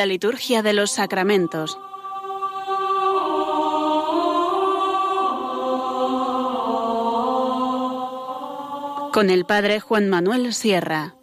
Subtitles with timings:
[0.00, 1.78] La liturgia de los sacramentos.
[9.12, 11.16] Con el Padre Juan Manuel Sierra.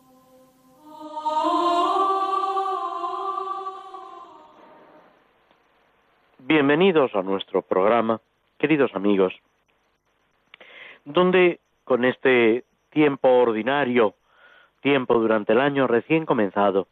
[6.37, 8.21] Bienvenidos a nuestro programa,
[8.59, 9.33] queridos amigos,
[11.03, 14.13] donde con este tiempo ordinario,
[14.81, 16.87] tiempo durante el año recién comenzado,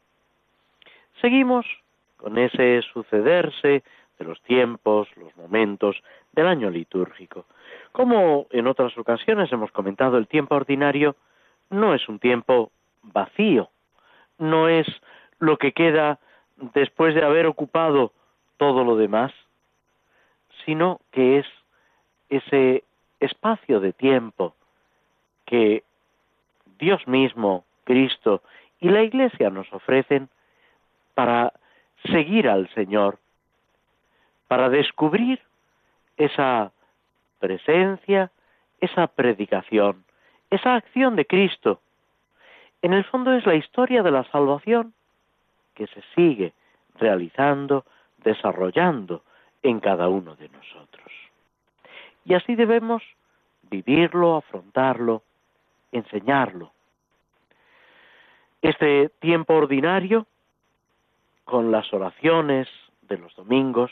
[1.26, 1.66] Seguimos
[2.18, 3.82] con ese sucederse
[4.20, 5.96] de los tiempos, los momentos
[6.34, 7.48] del año litúrgico.
[7.94, 11.16] Como en otras ocasiones hemos comentado, el tiempo ordinario
[11.72, 12.70] no es un tiempo
[13.02, 13.72] vacío,
[14.38, 14.86] no es
[15.40, 16.20] lo que queda
[16.58, 18.12] después de haber ocupado
[18.58, 19.34] todo lo demás,
[20.64, 21.48] sino que es
[22.30, 22.84] ese
[23.20, 24.54] espacio de tiempo
[25.48, 25.82] que
[26.78, 28.44] Dios mismo, Cristo
[28.80, 30.30] y la Iglesia nos ofrecen
[31.16, 31.54] para
[32.12, 33.18] seguir al Señor,
[34.48, 35.42] para descubrir
[36.18, 36.72] esa
[37.40, 38.32] presencia,
[38.80, 40.04] esa predicación,
[40.50, 41.80] esa acción de Cristo.
[42.82, 44.94] En el fondo es la historia de la salvación
[45.74, 46.54] que se sigue
[47.00, 47.86] realizando,
[48.24, 49.24] desarrollando
[49.64, 51.12] en cada uno de nosotros.
[52.26, 53.02] Y así debemos
[53.70, 55.24] vivirlo, afrontarlo,
[55.92, 56.72] enseñarlo.
[58.62, 60.26] Este tiempo ordinario
[61.46, 62.68] con las oraciones
[63.04, 63.92] de los domingos.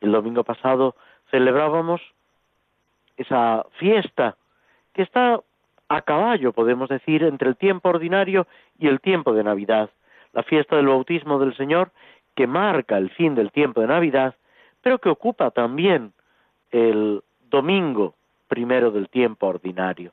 [0.00, 0.94] El domingo pasado
[1.30, 2.00] celebrábamos
[3.16, 4.36] esa fiesta
[4.94, 5.40] que está
[5.88, 8.46] a caballo, podemos decir, entre el tiempo ordinario
[8.78, 9.90] y el tiempo de Navidad.
[10.32, 11.90] La fiesta del bautismo del Señor
[12.34, 14.34] que marca el fin del tiempo de Navidad,
[14.80, 16.12] pero que ocupa también
[16.70, 18.14] el domingo
[18.48, 20.12] primero del tiempo ordinario.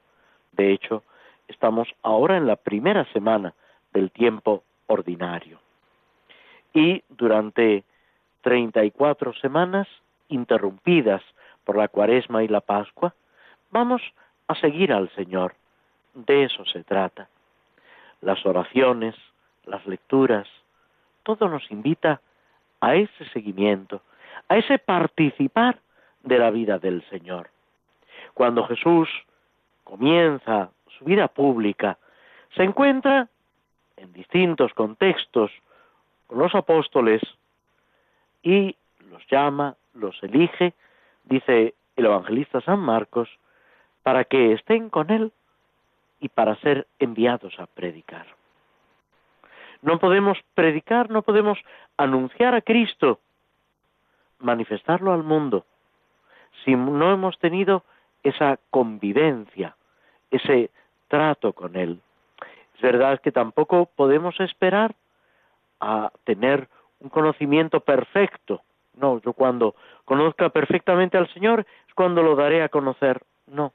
[0.52, 1.03] De hecho,
[1.47, 3.53] estamos ahora en la primera semana
[3.94, 5.59] del tiempo ordinario
[6.74, 7.84] y durante
[8.42, 9.88] 34 semanas
[10.30, 11.22] interrumpidas
[11.64, 13.14] por la cuaresma y la pascua,
[13.70, 14.02] vamos
[14.48, 15.56] a seguir al Señor.
[16.14, 17.30] De eso se trata.
[18.22, 19.16] Las oraciones,
[19.66, 20.48] las lecturas,
[21.24, 22.22] todo nos invita
[22.80, 24.02] a ese seguimiento,
[24.50, 25.80] a ese participar
[26.24, 27.50] de la vida del Señor.
[28.34, 29.09] Cuando Jesús
[29.84, 31.98] comienza su vida pública,
[32.56, 33.28] se encuentra
[33.98, 35.52] en distintos contextos
[36.31, 37.22] los apóstoles
[38.42, 38.75] y
[39.09, 40.74] los llama, los elige,
[41.25, 43.30] dice el evangelista San Marcos,
[44.03, 45.31] para que estén con él
[46.20, 48.25] y para ser enviados a predicar.
[49.81, 51.59] No podemos predicar, no podemos
[51.97, 53.20] anunciar a Cristo,
[54.40, 55.66] manifestarlo al mundo,
[56.64, 57.84] si no hemos tenido
[58.24, 59.75] esa convivencia,
[60.30, 60.70] ese
[61.08, 62.00] trato con Él.
[62.75, 64.96] Es verdad que tampoco podemos esperar
[65.81, 66.69] a tener
[67.00, 68.62] un conocimiento perfecto.
[68.94, 69.75] No, yo cuando
[70.06, 73.22] conozca perfectamente al Señor es cuando lo daré a conocer.
[73.47, 73.74] No.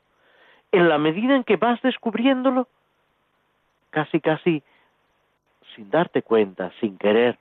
[0.73, 2.69] En la medida en que vas descubriéndolo,
[3.91, 4.63] casi casi
[5.75, 7.39] sin darte cuenta, sin querer,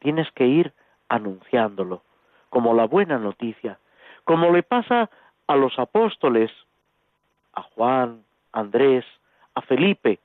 [0.00, 0.72] tienes que ir
[1.08, 2.02] anunciándolo,
[2.50, 3.78] como la buena noticia,
[4.24, 5.08] como le pasa
[5.46, 6.50] a los apóstoles,
[7.54, 9.04] a Juan, a Andrés,
[9.54, 10.18] a Felipe,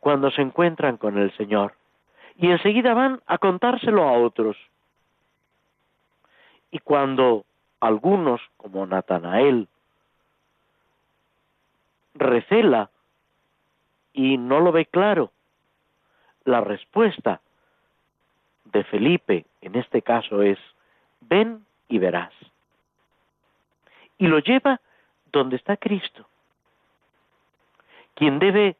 [0.00, 1.74] cuando se encuentran con el Señor
[2.36, 4.56] y enseguida van a contárselo a otros.
[6.70, 7.44] Y cuando
[7.80, 9.68] algunos, como Natanael,
[12.14, 12.90] recela
[14.12, 15.32] y no lo ve claro,
[16.44, 17.40] la respuesta
[18.64, 20.58] de Felipe en este caso es,
[21.20, 22.32] ven y verás.
[24.18, 24.80] Y lo lleva
[25.32, 26.26] donde está Cristo,
[28.14, 28.76] quien debe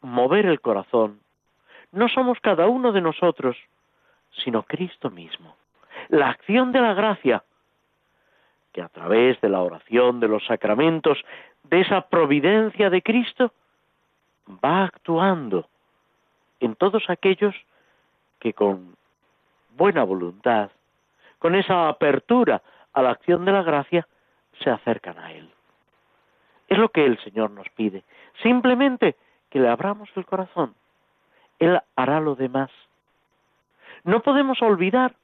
[0.00, 1.20] mover el corazón,
[1.94, 3.56] no somos cada uno de nosotros,
[4.42, 5.56] sino Cristo mismo.
[6.08, 7.44] La acción de la gracia,
[8.72, 11.24] que a través de la oración, de los sacramentos,
[11.62, 13.52] de esa providencia de Cristo,
[14.64, 15.68] va actuando
[16.60, 17.54] en todos aquellos
[18.40, 18.96] que con
[19.76, 20.70] buena voluntad,
[21.38, 22.62] con esa apertura
[22.92, 24.06] a la acción de la gracia,
[24.62, 25.50] se acercan a Él.
[26.68, 28.04] Es lo que el Señor nos pide,
[28.42, 29.16] simplemente
[29.50, 30.74] que le abramos el corazón,
[31.58, 32.70] él hará lo demás.
[34.04, 35.14] No podemos olvidar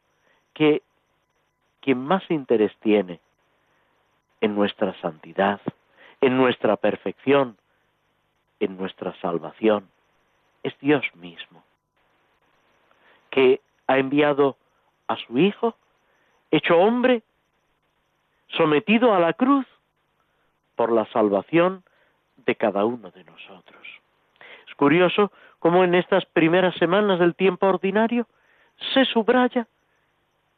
[0.54, 0.82] que
[1.80, 3.20] quien más interés tiene
[4.40, 5.60] en nuestra santidad,
[6.20, 7.56] en nuestra perfección,
[8.58, 9.88] en nuestra salvación,
[10.62, 11.62] es Dios mismo,
[13.30, 14.56] que ha enviado
[15.08, 15.76] a su Hijo,
[16.50, 17.22] hecho hombre,
[18.48, 19.66] sometido a la cruz
[20.76, 21.84] por la salvación
[22.36, 23.86] de cada uno de nosotros.
[24.68, 28.26] Es curioso cómo en estas primeras semanas del tiempo ordinario
[28.92, 29.68] se subraya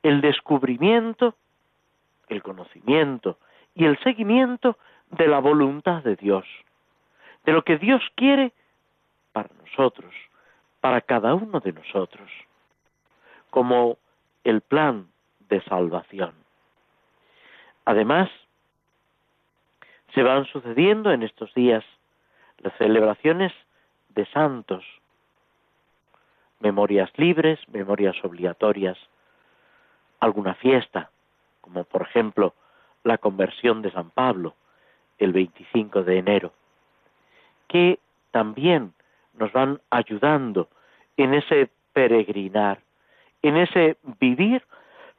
[0.02, 1.34] el descubrimiento,
[2.28, 3.36] el conocimiento
[3.74, 4.78] y el seguimiento
[5.10, 6.46] de la voluntad de Dios,
[7.44, 8.52] de lo que Dios quiere
[9.32, 10.14] para nosotros,
[10.80, 12.30] para cada uno de nosotros,
[13.50, 13.98] como
[14.44, 15.08] el plan
[15.48, 16.32] de salvación.
[17.84, 18.30] Además,
[20.14, 21.84] se van sucediendo en estos días
[22.58, 23.52] las celebraciones
[24.14, 24.84] de santos,
[26.60, 28.98] memorias libres, memorias obligatorias,
[30.20, 31.10] alguna fiesta,
[31.60, 32.54] como por ejemplo
[33.04, 34.54] la conversión de San Pablo
[35.18, 36.52] el 25 de enero,
[37.68, 37.98] que
[38.30, 38.92] también
[39.34, 40.68] nos van ayudando
[41.16, 42.80] en ese peregrinar,
[43.42, 44.62] en ese vivir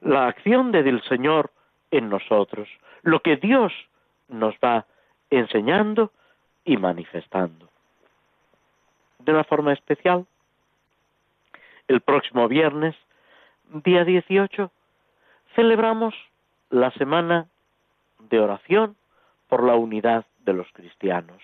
[0.02, 1.52] la acción del Señor
[1.92, 2.68] en nosotros,
[3.02, 3.74] lo que Dios
[4.28, 4.86] nos va
[5.30, 6.12] enseñando
[6.66, 7.73] y manifestando.
[9.24, 10.26] De una forma especial,
[11.88, 12.94] el próximo viernes,
[13.86, 14.70] día 18,
[15.56, 16.14] celebramos
[16.70, 17.48] la semana
[18.20, 18.98] de oración
[19.48, 21.42] por la unidad de los cristianos.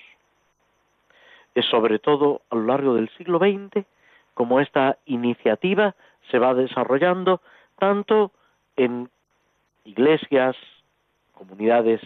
[1.56, 3.86] Es sobre todo a lo largo del siglo XX
[4.34, 5.96] como esta iniciativa
[6.30, 7.42] se va desarrollando
[7.78, 8.34] tanto
[8.76, 9.10] en
[9.86, 10.58] iglesias,
[11.32, 12.02] comunidades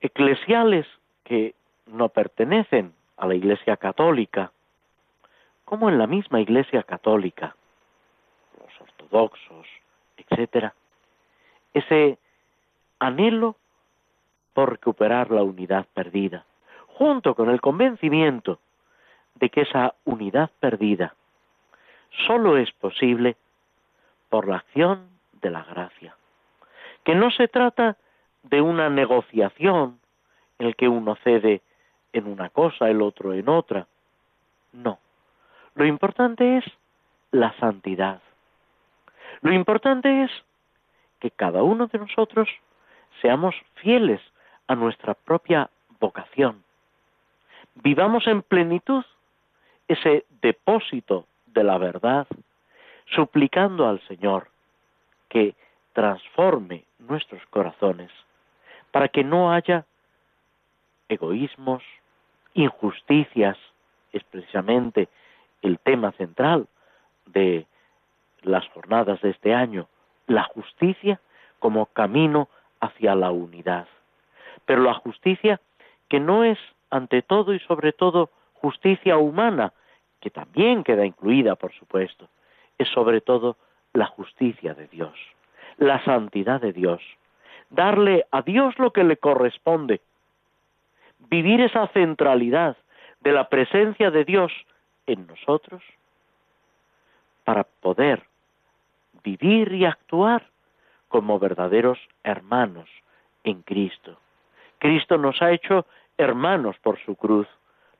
[0.00, 0.86] eclesiales
[1.24, 1.54] que
[1.84, 4.50] no pertenecen a la Iglesia Católica,
[5.66, 7.54] como en la misma Iglesia Católica,
[8.58, 9.66] los ortodoxos,
[10.16, 10.74] etcétera,
[11.74, 12.18] ese
[12.98, 13.56] anhelo
[14.54, 16.46] por recuperar la unidad perdida,
[16.86, 18.58] junto con el convencimiento
[19.34, 21.14] de que esa unidad perdida
[22.26, 23.36] sólo es posible
[24.30, 25.08] por la acción
[25.42, 26.16] de la gracia,
[27.04, 27.98] que no se trata
[28.44, 30.00] de una negociación
[30.58, 31.60] en el que uno cede
[32.12, 33.86] en una cosa, el otro en otra.
[34.72, 34.98] No.
[35.74, 36.64] Lo importante es
[37.30, 38.20] la santidad.
[39.40, 40.30] Lo importante es
[41.20, 42.48] que cada uno de nosotros
[43.20, 44.20] seamos fieles
[44.66, 45.70] a nuestra propia
[46.00, 46.62] vocación.
[47.74, 49.04] Vivamos en plenitud
[49.88, 52.26] ese depósito de la verdad,
[53.06, 54.48] suplicando al Señor
[55.28, 55.54] que
[55.92, 58.10] transforme nuestros corazones
[58.90, 59.84] para que no haya
[61.08, 61.82] egoísmos,
[62.54, 63.56] injusticias,
[64.12, 65.08] es precisamente
[65.62, 66.66] el tema central
[67.26, 67.66] de
[68.42, 69.88] las jornadas de este año,
[70.26, 71.20] la justicia
[71.58, 72.48] como camino
[72.80, 73.86] hacia la unidad.
[74.64, 75.60] Pero la justicia
[76.08, 76.58] que no es
[76.90, 79.72] ante todo y sobre todo justicia humana,
[80.20, 82.28] que también queda incluida, por supuesto,
[82.78, 83.56] es sobre todo
[83.92, 85.14] la justicia de Dios,
[85.78, 87.00] la santidad de Dios,
[87.70, 90.00] darle a Dios lo que le corresponde,
[91.30, 92.76] vivir esa centralidad
[93.20, 94.52] de la presencia de Dios
[95.06, 95.82] en nosotros
[97.44, 98.24] para poder
[99.22, 100.46] vivir y actuar
[101.08, 102.88] como verdaderos hermanos
[103.44, 104.18] en Cristo.
[104.78, 105.86] Cristo nos ha hecho
[106.18, 107.48] hermanos por su cruz,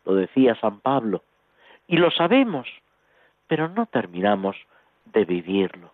[0.04, 1.22] lo decía San Pablo,
[1.86, 2.66] y lo sabemos,
[3.46, 4.56] pero no terminamos
[5.06, 5.92] de vivirlo.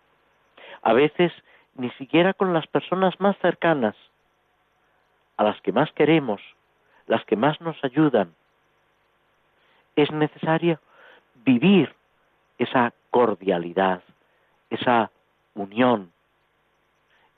[0.81, 1.31] A veces
[1.75, 3.95] ni siquiera con las personas más cercanas,
[5.37, 6.41] a las que más queremos,
[7.07, 8.33] las que más nos ayudan.
[9.95, 10.79] Es necesario
[11.43, 11.93] vivir
[12.57, 14.03] esa cordialidad,
[14.69, 15.09] esa
[15.55, 16.11] unión,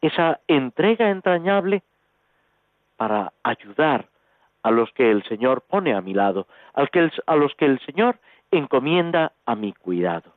[0.01, 1.83] esa entrega entrañable
[2.97, 4.07] para ayudar
[4.63, 6.81] a los que el Señor pone a mi lado, a
[7.35, 8.19] los que el Señor
[8.51, 10.33] encomienda a mi cuidado.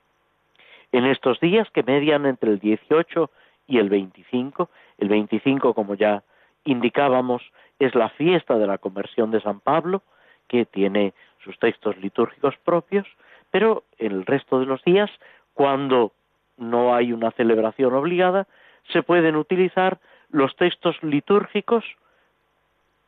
[0.93, 3.31] En estos días que median entre el 18
[3.67, 6.23] y el 25, el 25 como ya
[6.65, 7.43] indicábamos
[7.85, 10.03] es la fiesta de la conversión de San Pablo,
[10.49, 13.07] que tiene sus textos litúrgicos propios,
[13.51, 15.11] pero el resto de los días,
[15.55, 16.13] cuando
[16.57, 18.47] no hay una celebración obligada,
[18.93, 19.99] se pueden utilizar
[20.31, 21.85] los textos litúrgicos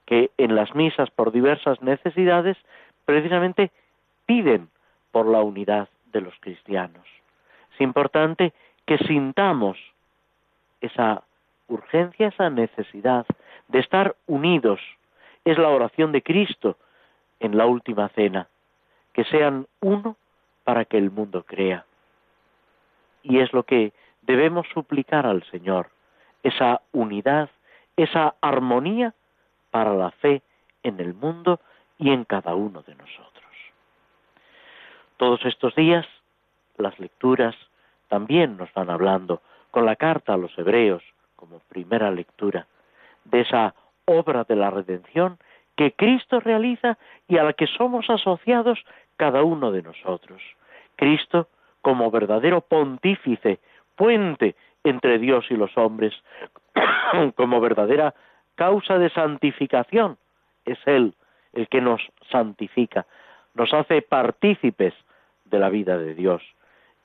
[0.06, 2.56] que en las misas por diversas necesidades
[3.04, 3.70] precisamente
[4.26, 4.68] piden
[5.12, 7.06] por la unidad de los cristianos.
[7.74, 8.52] Es importante
[8.86, 9.78] que sintamos
[10.80, 11.22] esa
[11.68, 13.26] urgencia, esa necesidad
[13.68, 14.80] de estar unidos.
[15.44, 16.76] Es la oración de Cristo
[17.40, 18.48] en la última cena,
[19.12, 20.16] que sean uno
[20.64, 21.84] para que el mundo crea.
[23.22, 23.92] Y es lo que
[24.22, 25.88] debemos suplicar al Señor,
[26.42, 27.50] esa unidad,
[27.96, 29.14] esa armonía
[29.70, 30.42] para la fe
[30.82, 31.60] en el mundo
[31.98, 33.34] y en cada uno de nosotros.
[35.16, 36.06] Todos estos días
[36.76, 37.54] las lecturas
[38.08, 39.40] también nos van hablando
[39.70, 41.02] con la carta a los hebreos
[41.36, 42.66] como primera lectura
[43.24, 43.74] de esa
[44.06, 45.38] obra de la redención
[45.76, 48.78] que Cristo realiza y a la que somos asociados
[49.16, 50.42] cada uno de nosotros.
[50.96, 51.48] Cristo
[51.82, 53.58] como verdadero pontífice,
[53.96, 56.14] puente entre Dios y los hombres,
[57.36, 58.14] como verdadera
[58.54, 60.18] causa de santificación.
[60.64, 61.14] Es Él
[61.52, 62.00] el que nos
[62.30, 63.06] santifica,
[63.54, 64.94] nos hace partícipes
[65.44, 66.42] de la vida de Dios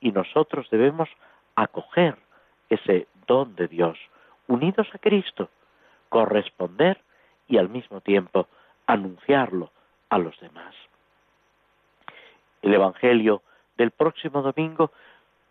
[0.00, 1.08] y nosotros debemos
[1.56, 2.16] acoger
[2.68, 3.98] ese don de Dios,
[4.46, 5.50] unidos a Cristo,
[6.10, 7.00] corresponder
[7.48, 8.46] y al mismo tiempo
[8.86, 9.70] anunciarlo
[10.10, 10.74] a los demás.
[12.60, 13.42] El Evangelio
[13.78, 14.92] del próximo domingo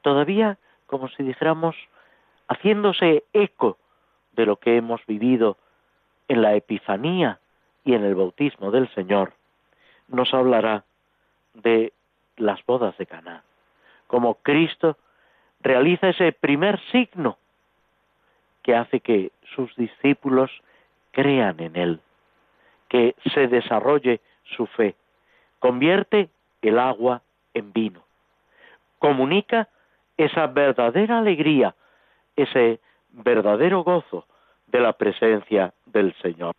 [0.03, 1.75] todavía, como si dijéramos,
[2.47, 3.77] haciéndose eco
[4.33, 5.57] de lo que hemos vivido
[6.27, 7.39] en la Epifanía
[7.83, 9.33] y en el bautismo del Señor,
[10.07, 10.83] nos hablará
[11.53, 11.93] de
[12.37, 13.43] las bodas de Caná,
[14.07, 14.97] como Cristo
[15.61, 17.37] realiza ese primer signo
[18.69, 20.51] que hace que sus discípulos
[21.09, 22.01] crean en Él,
[22.87, 24.93] que se desarrolle su fe,
[25.57, 26.29] convierte
[26.61, 27.23] el agua
[27.55, 28.03] en vino,
[28.99, 29.69] comunica
[30.17, 31.73] esa verdadera alegría,
[32.35, 34.27] ese verdadero gozo
[34.67, 36.53] de la presencia del Señor.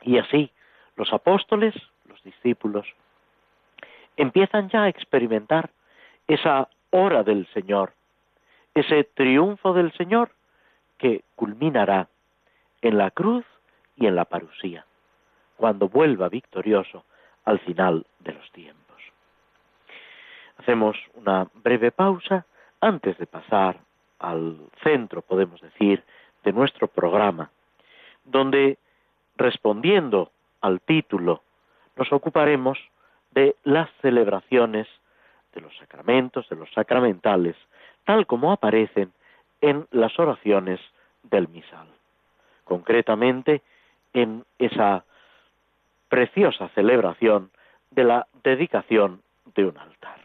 [0.00, 0.50] Y así
[0.96, 1.74] los apóstoles,
[2.08, 2.86] los discípulos,
[4.16, 5.68] empiezan ya a experimentar
[6.26, 7.92] esa hora del Señor,
[8.74, 10.30] ese triunfo del Señor
[10.98, 12.08] que culminará
[12.82, 13.44] en la cruz
[13.96, 14.84] y en la parusía,
[15.56, 17.04] cuando vuelva victorioso
[17.44, 18.84] al final de los tiempos.
[20.58, 22.46] Hacemos una breve pausa
[22.80, 23.78] antes de pasar
[24.18, 26.02] al centro, podemos decir,
[26.42, 27.50] de nuestro programa,
[28.24, 28.78] donde,
[29.36, 31.42] respondiendo al título,
[31.96, 32.78] nos ocuparemos
[33.30, 34.86] de las celebraciones
[35.54, 37.56] de los sacramentos, de los sacramentales,
[38.04, 39.12] tal como aparecen
[39.60, 40.80] en las oraciones
[41.22, 41.86] del misal.
[42.64, 43.62] Concretamente,
[44.12, 45.04] en esa
[46.08, 47.50] preciosa celebración
[47.90, 49.22] de la dedicación
[49.54, 50.23] de un altar.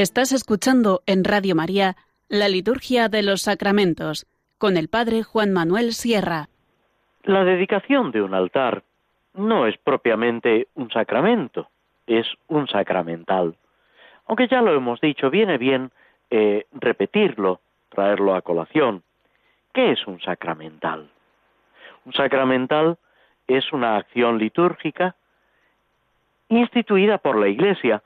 [0.00, 1.94] Estás escuchando en Radio María
[2.30, 4.26] la Liturgia de los Sacramentos
[4.56, 6.48] con el Padre Juan Manuel Sierra.
[7.24, 8.82] La dedicación de un altar
[9.34, 11.68] no es propiamente un sacramento,
[12.06, 13.56] es un sacramental.
[14.26, 15.90] Aunque ya lo hemos dicho, viene bien
[16.30, 19.02] eh, repetirlo, traerlo a colación.
[19.74, 21.10] ¿Qué es un sacramental?
[22.06, 22.96] Un sacramental
[23.46, 25.14] es una acción litúrgica
[26.48, 28.02] instituida por la Iglesia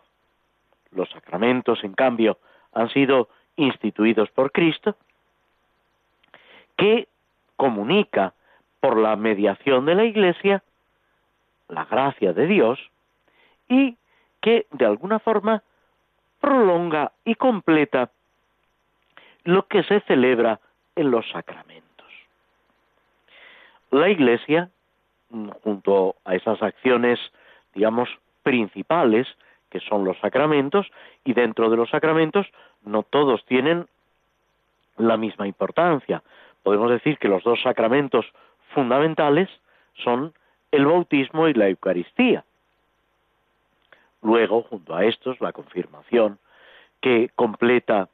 [0.95, 2.39] los sacramentos, en cambio,
[2.73, 4.97] han sido instituidos por Cristo,
[6.77, 7.09] que
[7.57, 8.35] comunica
[8.81, 10.63] por la mediación de la Iglesia
[11.69, 12.79] la gracia de Dios
[13.69, 13.97] y
[14.41, 15.63] que de alguna forma
[16.41, 18.11] prolonga y completa
[19.45, 20.61] lo que se celebra
[20.97, 21.85] en los sacramentos.
[23.91, 24.71] La Iglesia
[25.63, 27.19] junto a esas acciones,
[27.75, 28.09] digamos,
[28.43, 29.27] principales,
[29.75, 30.87] que son los sacramentos,
[31.25, 32.47] y dentro de los sacramentos
[32.85, 33.89] no todos tienen
[34.97, 36.23] la misma importancia.
[36.63, 38.25] Podemos decir que los dos sacramentos
[38.73, 39.49] fundamentales
[40.05, 40.33] son
[40.71, 42.45] el bautismo y la Eucaristía.
[44.23, 46.39] Luego, junto a estos, la confirmación,
[47.01, 48.09] que completa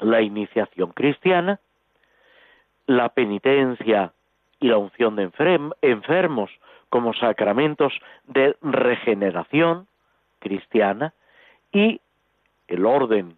[0.00, 1.60] la iniciación cristiana,
[2.88, 4.12] la penitencia
[4.58, 5.30] y la unción de
[5.82, 6.50] enfermos
[6.88, 7.92] como sacramentos
[8.26, 9.86] de regeneración
[10.42, 11.14] cristiana
[11.72, 12.00] y
[12.66, 13.36] el orden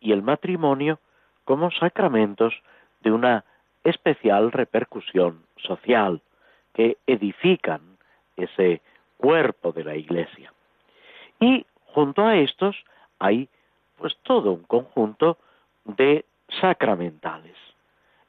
[0.00, 1.00] y el matrimonio
[1.44, 2.54] como sacramentos
[3.00, 3.44] de una
[3.82, 6.20] especial repercusión social
[6.74, 7.80] que edifican
[8.36, 8.82] ese
[9.16, 10.52] cuerpo de la Iglesia.
[11.40, 12.76] Y junto a estos
[13.18, 13.48] hay
[13.96, 15.38] pues todo un conjunto
[15.84, 16.24] de
[16.60, 17.56] sacramentales.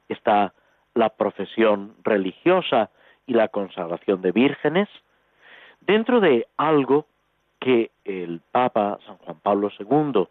[0.08, 0.54] Está
[0.94, 2.90] la profesión religiosa
[3.26, 4.88] y la consagración de vírgenes,
[5.80, 7.06] dentro de algo
[7.64, 10.28] que el Papa San Juan Pablo II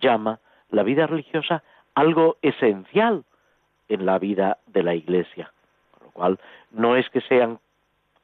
[0.00, 0.38] llama
[0.70, 1.64] la vida religiosa
[1.96, 3.24] algo esencial
[3.88, 5.52] en la vida de la Iglesia,
[5.90, 6.38] con lo cual
[6.70, 7.58] no es que sean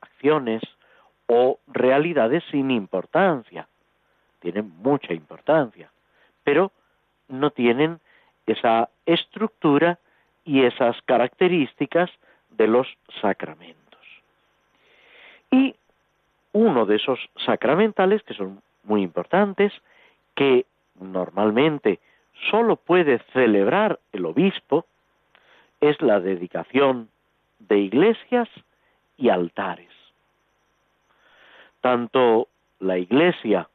[0.00, 0.62] acciones
[1.26, 3.66] o realidades sin importancia,
[4.38, 5.90] tienen mucha importancia,
[6.44, 6.70] pero
[7.26, 7.99] no tienen
[8.46, 9.99] esa estructura
[10.44, 12.08] y esas características
[12.50, 12.87] de los
[13.20, 13.82] sacramentos.
[15.50, 15.75] Y
[16.54, 19.73] uno de esos sacramentales, que son muy importantes,
[20.34, 20.64] que
[20.99, 21.99] normalmente
[22.50, 24.87] solo puede celebrar el obispo,
[25.80, 27.11] es la dedicación
[27.58, 28.49] de iglesias
[29.18, 29.90] y altares.
[31.80, 33.69] Tanto la iglesia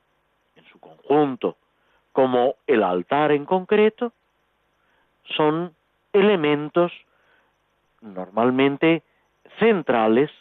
[0.55, 1.57] en su conjunto
[2.13, 4.13] como el altar en concreto
[5.35, 5.75] son
[6.13, 6.91] elementos
[8.01, 9.03] normalmente
[9.59, 10.31] centrales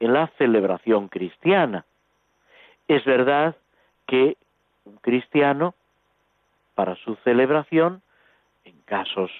[0.00, 1.84] en la celebración cristiana.
[2.88, 3.56] Es verdad
[4.06, 4.36] que
[4.84, 5.74] un cristiano,
[6.74, 8.02] para su celebración,
[8.64, 9.30] en casos,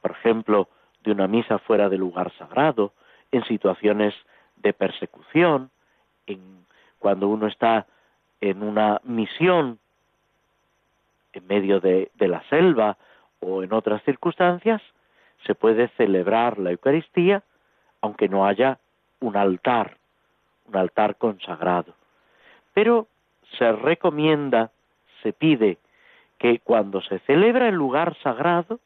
[0.00, 0.68] por ejemplo,
[1.02, 2.92] de una misa fuera del lugar sagrado,
[3.32, 4.14] en situaciones
[4.56, 5.70] de persecución,
[6.26, 6.64] en,
[6.98, 7.86] cuando uno está
[8.40, 9.78] en una misión
[11.32, 12.96] en medio de, de la selva
[13.40, 14.82] o en otras circunstancias,
[15.46, 17.42] se puede celebrar la Eucaristía
[18.00, 18.78] aunque no haya
[19.20, 19.96] un altar,
[20.66, 21.94] un altar consagrado.
[22.74, 23.06] Pero
[23.58, 24.70] se recomienda,
[25.22, 25.78] se pide
[26.38, 28.80] que cuando se celebra en lugar sagrado,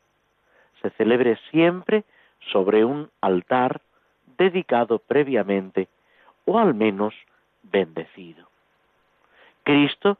[0.82, 2.04] se celebre siempre
[2.52, 3.80] sobre un altar
[4.36, 5.88] dedicado previamente
[6.44, 7.14] o al menos
[7.62, 8.46] bendecido.
[9.62, 10.18] Cristo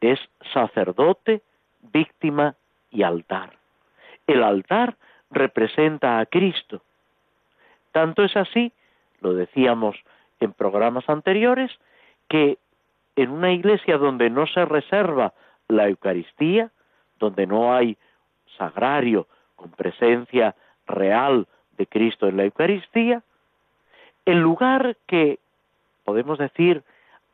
[0.00, 0.20] es
[0.52, 1.42] sacerdote,
[1.92, 2.54] víctima
[2.90, 3.56] y altar.
[4.26, 4.96] El altar
[5.30, 6.82] representa a Cristo.
[7.92, 8.72] Tanto es así,
[9.20, 9.96] lo decíamos
[10.40, 11.70] en programas anteriores,
[12.28, 12.58] que
[13.16, 15.32] en una iglesia donde no se reserva
[15.68, 16.70] la Eucaristía,
[17.18, 17.96] donde no hay
[18.58, 19.26] sagrario
[19.56, 20.54] con presencia
[20.86, 21.46] real
[21.78, 23.22] de Cristo en la Eucaristía,
[24.24, 25.38] el lugar que,
[26.04, 26.82] podemos decir,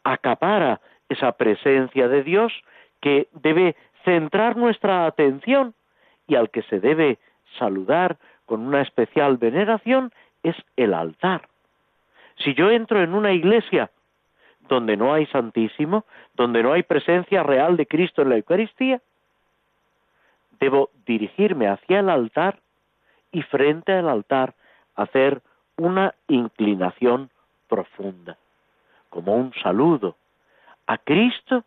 [0.04, 2.52] acapara esa presencia de Dios,
[3.00, 5.74] que debe centrar nuestra atención
[6.26, 7.18] y al que se debe
[7.58, 8.16] saludar
[8.46, 11.48] con una especial veneración es el altar.
[12.38, 13.90] Si yo entro en una iglesia
[14.68, 19.00] donde no hay Santísimo, donde no hay presencia real de Cristo en la Eucaristía,
[20.60, 22.60] debo dirigirme hacia el altar
[23.32, 24.54] y frente al altar
[24.94, 25.42] hacer
[25.76, 27.30] una inclinación
[27.68, 28.36] profunda,
[29.08, 30.16] como un saludo
[30.86, 31.64] a Cristo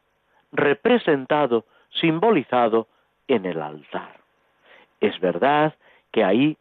[0.52, 1.66] representado,
[2.00, 2.88] simbolizado
[3.28, 4.20] en el altar.
[5.02, 5.74] Es verdad
[6.12, 6.58] que hay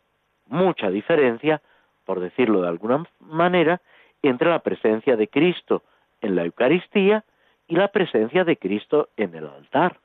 [0.46, 1.60] mucha diferencia,
[2.04, 3.80] por decirlo de alguna manera,
[4.28, 5.82] entre la presencia de Cristo
[6.20, 7.24] en la Eucaristía
[7.68, 9.98] y la presencia de Cristo en el altar.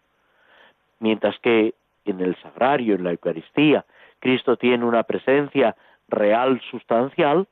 [1.00, 1.74] Mientras que
[2.06, 3.86] en el sagrario, en la Eucaristía,
[4.20, 5.76] Cristo tiene una presencia
[6.08, 7.48] real sustancial,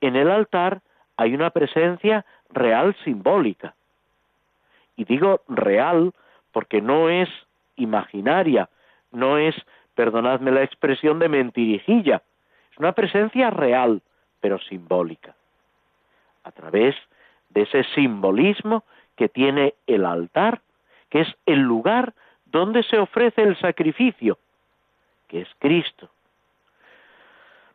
[0.00, 0.80] en el altar
[1.16, 3.74] hay una presencia real simbólica.
[4.96, 6.12] Y digo real
[6.52, 7.28] porque no es
[7.76, 8.68] imaginaria,
[9.10, 9.54] no es,
[9.94, 12.22] perdonadme la expresión de mentirijilla,
[12.70, 14.02] es una presencia real,
[14.40, 15.34] pero simbólica.
[16.50, 16.96] A través
[17.50, 18.82] de ese simbolismo
[19.16, 20.62] que tiene el altar,
[21.08, 22.12] que es el lugar
[22.44, 24.36] donde se ofrece el sacrificio,
[25.28, 26.10] que es Cristo.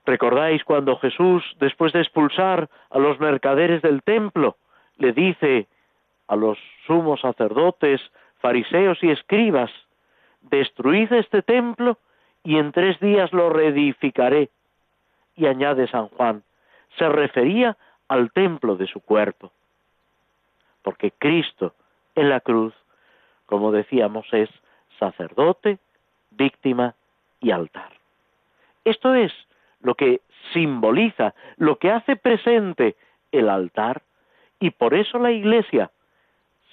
[0.06, 4.58] ¿Recordáis cuando Jesús, después de expulsar a los mercaderes del templo,
[4.98, 5.68] le dice
[6.28, 8.02] a los sumos sacerdotes,
[8.40, 9.72] fariseos y escribas,
[10.42, 11.98] destruid este templo
[12.44, 14.50] y en tres días lo reedificaré.
[15.38, 16.44] Y añade San Juan,
[16.98, 17.78] se refería
[18.08, 19.52] al templo de su cuerpo,
[20.82, 21.74] porque Cristo
[22.16, 22.74] en la cruz,
[23.46, 24.50] como decíamos, es
[25.00, 25.80] sacerdote,
[26.32, 26.96] víctima
[27.42, 27.92] y altar.
[28.84, 29.34] Esto es
[29.82, 30.22] lo que
[30.54, 32.96] simboliza, lo que hace presente
[33.32, 34.04] el altar,
[34.60, 35.92] y por eso la Iglesia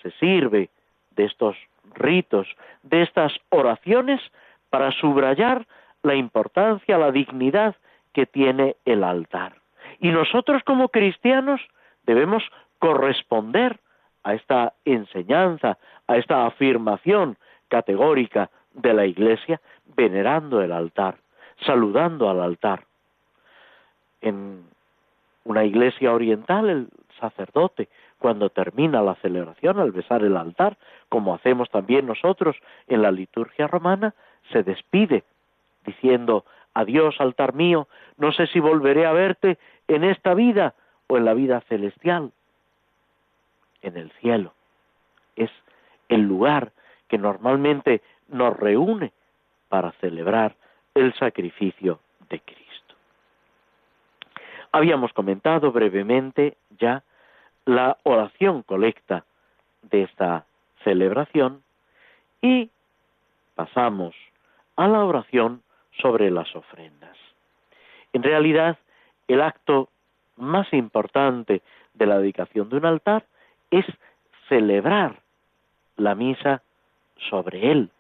[0.03, 0.71] se sirve
[1.11, 1.57] de estos
[1.95, 2.47] ritos,
[2.83, 4.21] de estas oraciones,
[4.71, 5.67] para subrayar
[6.03, 7.77] la importancia, la dignidad
[8.13, 9.62] que tiene el altar.
[10.03, 11.61] Y nosotros como cristianos
[12.05, 12.43] debemos
[12.81, 13.79] corresponder
[14.25, 17.39] a esta enseñanza, a esta afirmación
[17.69, 19.61] categórica de la Iglesia,
[19.95, 21.19] venerando el altar,
[21.65, 22.85] saludando al altar.
[24.21, 24.65] En
[25.45, 26.89] una iglesia oriental, el
[27.21, 27.89] sacerdote,
[28.19, 30.77] cuando termina la celebración al besar el altar,
[31.09, 32.57] como hacemos también nosotros
[32.89, 34.15] en la liturgia romana,
[34.51, 35.23] se despide
[35.85, 39.59] diciendo, adiós altar mío, no sé si volveré a verte
[39.89, 40.75] en esta vida
[41.07, 42.33] o en la vida celestial,
[43.83, 44.55] en el cielo.
[45.37, 45.51] Es
[46.09, 46.73] el lugar
[47.09, 49.13] que normalmente nos reúne
[49.69, 50.55] para celebrar
[50.95, 52.95] el sacrificio de Cristo.
[54.73, 57.03] Habíamos comentado brevemente ya
[57.65, 59.25] la oración colecta
[59.83, 60.47] de esta
[60.83, 61.63] celebración
[62.41, 62.71] y
[63.55, 64.15] pasamos
[64.77, 65.63] a la oración
[66.01, 67.17] sobre las ofrendas.
[68.13, 68.79] En realidad,
[69.29, 69.89] el acto
[70.37, 71.63] más importante
[71.95, 73.25] de la dedicación de un altar
[73.71, 73.87] es
[74.49, 75.21] celebrar
[75.97, 76.63] la misa
[77.31, 77.91] sobre él.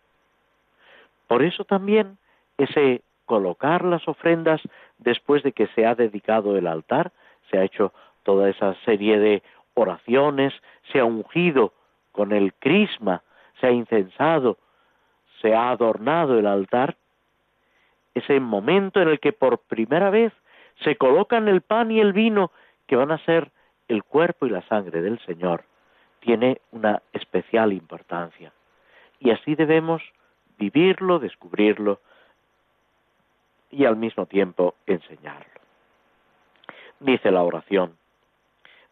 [1.26, 2.18] Por eso también
[2.59, 4.61] ese colocar las ofrendas
[4.98, 7.12] después de que se ha dedicado el altar,
[7.50, 7.92] se ha hecho
[8.24, 9.42] toda esa serie de
[9.74, 10.52] oraciones,
[10.92, 11.72] se ha ungido
[12.12, 13.22] con el crisma,
[13.61, 14.59] se ha incensado,
[15.40, 16.96] se ha adornado el altar,
[18.14, 20.33] ese momento en el que por primera vez
[20.83, 22.51] se colocan el pan y el vino
[22.87, 23.51] que van a ser
[23.88, 25.64] el cuerpo y la sangre del Señor,
[26.20, 28.53] tiene una especial importancia.
[29.18, 30.03] Y así debemos
[30.59, 32.01] vivirlo, descubrirlo
[33.70, 35.61] y al mismo tiempo enseñarlo.
[37.01, 37.96] Dice la oración,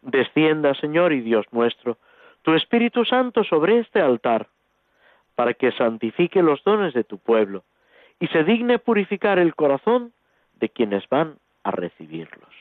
[0.01, 1.97] Descienda, Señor y Dios nuestro,
[2.41, 4.47] tu Espíritu Santo sobre este altar,
[5.35, 7.63] para que santifique los dones de tu pueblo
[8.21, 10.13] y se digne purificar el corazón
[10.59, 12.53] de quienes van a recibirlos.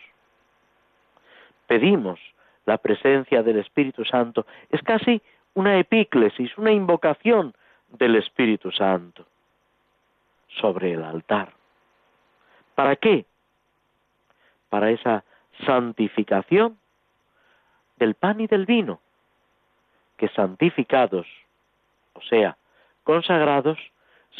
[1.66, 2.18] Pedimos
[2.64, 4.46] la presencia del Espíritu Santo.
[4.70, 5.20] Es casi
[5.52, 7.54] una epíclesis, una invocación
[7.90, 9.26] del Espíritu Santo
[10.48, 11.52] sobre el altar.
[12.74, 13.26] ¿Para qué?
[14.70, 15.24] Para esa
[15.66, 16.78] santificación
[17.98, 18.98] del pan y del vino,
[20.16, 21.26] que santificados,
[22.14, 22.56] o sea,
[23.04, 23.78] consagrados,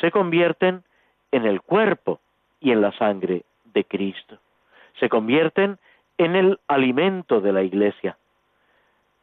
[0.01, 0.83] se convierten
[1.33, 2.21] en el cuerpo
[2.61, 4.39] y en la sangre de Cristo.
[4.99, 5.79] Se convierten
[6.19, 8.17] en el alimento de la Iglesia,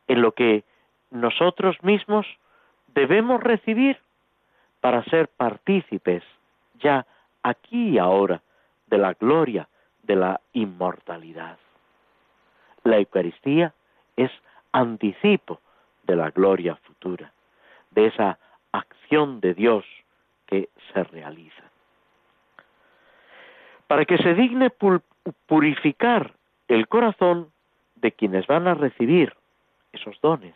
[0.07, 0.63] en lo que
[1.11, 2.25] nosotros mismos
[2.87, 3.97] debemos recibir
[4.81, 6.23] para ser partícipes
[6.79, 7.05] ya
[7.43, 8.41] aquí y ahora
[8.87, 9.67] de la gloria
[10.03, 11.57] de la inmortalidad.
[12.83, 13.73] La Eucaristía
[14.15, 14.31] es
[14.71, 15.59] anticipo
[16.03, 17.31] de la gloria futura,
[17.91, 18.39] de esa
[18.71, 19.85] acción de Dios
[20.45, 21.66] que se realiza.
[23.87, 24.71] Para que se digne
[25.47, 26.33] purificar
[26.67, 27.51] el corazón
[27.95, 29.33] de quienes van a recibir
[29.93, 30.55] esos dones,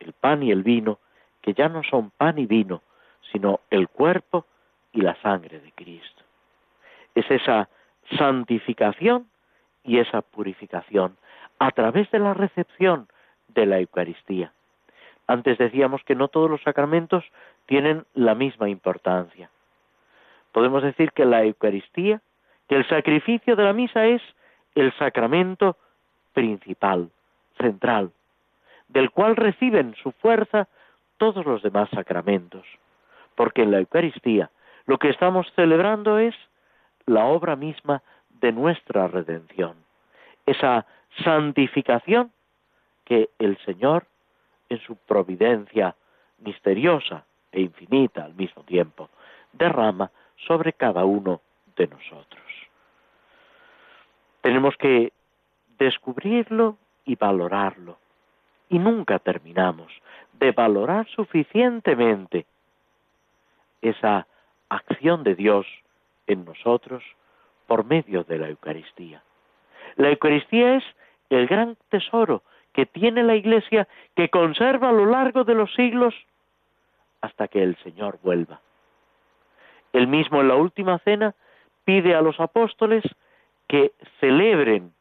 [0.00, 0.98] el pan y el vino,
[1.40, 2.82] que ya no son pan y vino,
[3.30, 4.46] sino el cuerpo
[4.92, 6.22] y la sangre de Cristo.
[7.14, 7.68] Es esa
[8.18, 9.28] santificación
[9.84, 11.16] y esa purificación
[11.58, 13.08] a través de la recepción
[13.48, 14.52] de la Eucaristía.
[15.26, 17.24] Antes decíamos que no todos los sacramentos
[17.66, 19.50] tienen la misma importancia.
[20.52, 22.20] Podemos decir que la Eucaristía,
[22.68, 24.22] que el sacrificio de la misa es
[24.74, 25.76] el sacramento
[26.32, 27.10] principal,
[27.58, 28.12] central,
[28.88, 30.68] del cual reciben su fuerza
[31.16, 32.66] todos los demás sacramentos.
[33.34, 34.50] Porque en la Eucaristía
[34.86, 36.34] lo que estamos celebrando es
[37.06, 38.02] la obra misma
[38.40, 39.76] de nuestra redención,
[40.46, 40.86] esa
[41.24, 42.32] santificación
[43.04, 44.06] que el Señor,
[44.68, 45.94] en su providencia
[46.38, 49.10] misteriosa e infinita al mismo tiempo,
[49.52, 50.10] derrama
[50.46, 51.40] sobre cada uno
[51.76, 52.42] de nosotros.
[54.40, 55.12] Tenemos que
[55.78, 57.98] descubrirlo y valorarlo.
[58.68, 59.92] Y nunca terminamos
[60.32, 62.46] de valorar suficientemente
[63.80, 64.26] esa
[64.68, 65.66] acción de Dios
[66.26, 67.02] en nosotros
[67.66, 69.22] por medio de la Eucaristía.
[69.96, 70.84] La Eucaristía es
[71.30, 76.14] el gran tesoro que tiene la Iglesia que conserva a lo largo de los siglos
[77.20, 78.60] hasta que el Señor vuelva.
[79.92, 81.34] Él mismo en la última cena
[81.84, 83.04] pide a los apóstoles
[83.68, 84.92] que celebren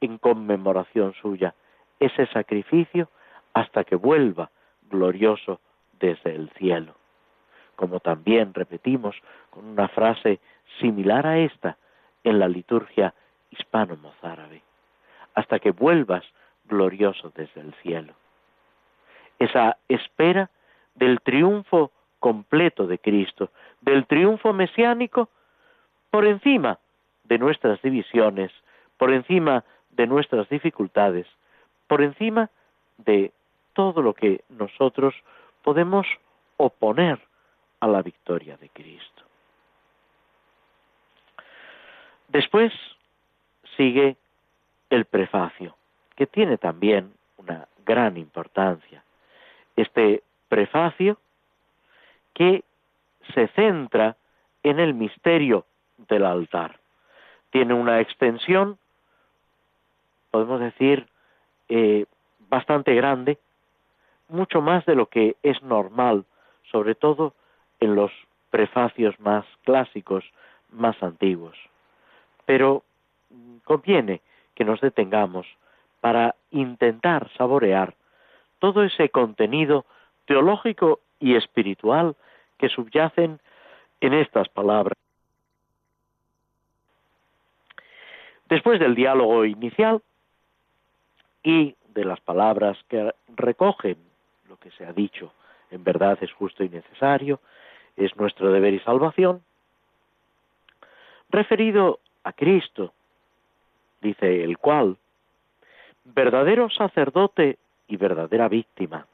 [0.00, 1.54] en conmemoración suya
[1.98, 3.08] ese sacrificio
[3.52, 4.50] hasta que vuelva
[4.88, 5.60] glorioso
[5.98, 6.94] desde el cielo.
[7.76, 9.16] Como también repetimos
[9.50, 10.40] con una frase
[10.80, 11.76] similar a esta
[12.24, 13.14] en la liturgia
[13.50, 14.62] hispano-mozárabe,
[15.34, 16.24] hasta que vuelvas
[16.64, 18.14] glorioso desde el cielo.
[19.38, 20.50] Esa espera
[20.94, 25.28] del triunfo completo de Cristo, del triunfo mesiánico
[26.10, 26.78] por encima
[27.24, 28.50] de nuestras divisiones,
[28.96, 31.26] por encima de nuestras dificultades,
[31.86, 32.50] por encima
[32.98, 33.32] de
[33.72, 35.14] todo lo que nosotros
[35.62, 36.06] podemos
[36.56, 37.20] oponer
[37.80, 39.22] a la victoria de Cristo.
[42.28, 42.72] Después
[43.76, 44.16] sigue
[44.90, 45.76] el prefacio,
[46.16, 49.02] que tiene también una gran importancia.
[49.76, 51.18] Este prefacio
[52.34, 52.62] que
[53.34, 54.16] se centra
[54.62, 55.66] en el misterio
[56.08, 56.78] del altar.
[57.50, 58.78] Tiene una extensión,
[60.30, 61.06] podemos decir,
[61.68, 62.06] eh,
[62.48, 63.38] bastante grande,
[64.28, 66.24] mucho más de lo que es normal,
[66.70, 67.34] sobre todo
[67.80, 68.12] en los
[68.50, 70.24] prefacios más clásicos,
[70.70, 71.56] más antiguos.
[72.46, 72.84] Pero
[73.64, 74.20] conviene
[74.54, 75.46] que nos detengamos
[76.00, 77.94] para intentar saborear
[78.58, 79.84] todo ese contenido
[80.26, 82.16] teológico y espiritual
[82.60, 83.40] que subyacen
[84.00, 84.96] en estas palabras.
[88.50, 90.02] Después del diálogo inicial
[91.42, 93.96] y de las palabras que recogen
[94.48, 95.32] lo que se ha dicho,
[95.70, 97.40] en verdad es justo y necesario,
[97.96, 99.42] es nuestro deber y salvación,
[101.30, 102.92] referido a Cristo,
[104.02, 104.98] dice el cual,
[106.04, 109.06] verdadero sacerdote y verdadera víctima,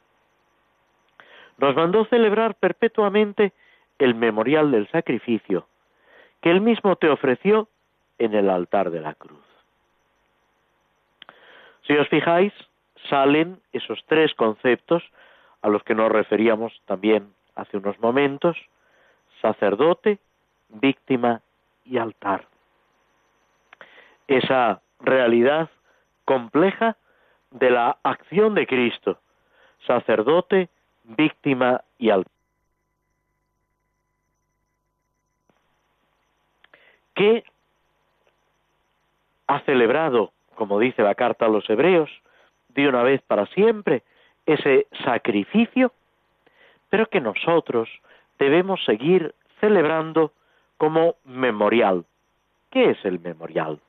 [1.58, 3.52] nos mandó celebrar perpetuamente
[3.98, 5.66] el memorial del sacrificio
[6.42, 7.68] que él mismo te ofreció
[8.18, 9.44] en el altar de la cruz.
[11.86, 12.52] Si os fijáis,
[13.08, 15.02] salen esos tres conceptos
[15.62, 18.56] a los que nos referíamos también hace unos momentos,
[19.40, 20.18] sacerdote,
[20.68, 21.40] víctima
[21.84, 22.46] y altar.
[24.26, 25.70] Esa realidad
[26.24, 26.96] compleja
[27.50, 29.18] de la acción de Cristo,
[29.86, 30.68] sacerdote,
[31.06, 32.36] víctima y altar.
[37.16, 37.44] que
[39.48, 42.10] ha celebrado, como dice la carta a los hebreos,
[42.68, 44.02] de una vez para siempre
[44.44, 45.92] ese sacrificio,
[46.90, 47.88] pero que nosotros
[48.38, 50.32] debemos seguir celebrando
[50.76, 52.04] como memorial.
[52.70, 53.80] ¿Qué es el memorial?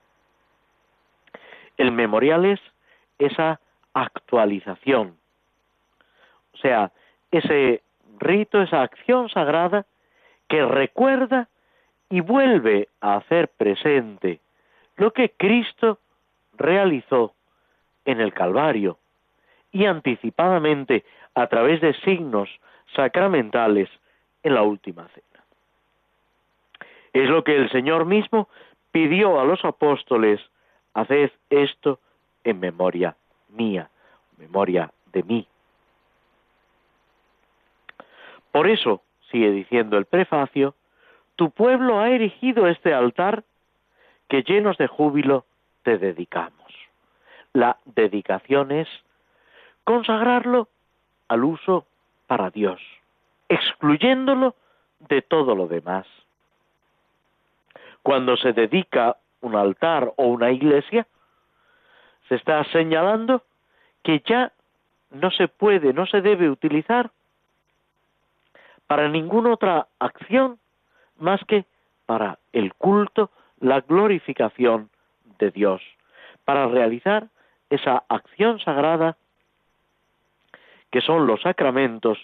[1.75, 2.61] El memorial es
[3.19, 3.59] esa
[3.93, 5.17] actualización,
[6.53, 6.91] o sea,
[7.31, 7.81] ese
[8.19, 9.85] rito, esa acción sagrada
[10.47, 11.49] que recuerda
[12.09, 14.39] y vuelve a hacer presente
[14.95, 15.99] lo que Cristo
[16.57, 17.33] realizó
[18.05, 18.97] en el Calvario
[19.71, 21.03] y anticipadamente
[21.35, 22.49] a través de signos
[22.95, 23.89] sacramentales
[24.43, 25.43] en la última cena.
[27.13, 28.47] Es lo que el Señor mismo
[28.91, 30.39] pidió a los apóstoles,
[30.93, 31.99] haced esto
[32.43, 33.15] en memoria
[33.49, 33.89] mía,
[34.37, 35.47] memoria de mí.
[38.57, 40.73] Por eso, sigue diciendo el prefacio,
[41.35, 43.43] tu pueblo ha erigido este altar
[44.29, 45.45] que llenos de júbilo
[45.83, 46.73] te dedicamos.
[47.53, 48.87] La dedicación es
[49.83, 50.69] consagrarlo
[51.27, 51.85] al uso
[52.25, 52.81] para Dios,
[53.47, 54.55] excluyéndolo
[55.07, 56.07] de todo lo demás.
[58.01, 61.05] Cuando se dedica un altar o una iglesia,
[62.27, 63.43] se está señalando
[64.01, 64.51] que ya
[65.11, 67.11] no se puede, no se debe utilizar
[68.87, 70.59] para ninguna otra acción
[71.19, 71.65] más que
[72.05, 74.89] para el culto, la glorificación
[75.39, 75.81] de Dios,
[76.45, 77.27] para realizar
[77.69, 79.17] esa acción sagrada
[80.89, 82.17] que son los sacramentos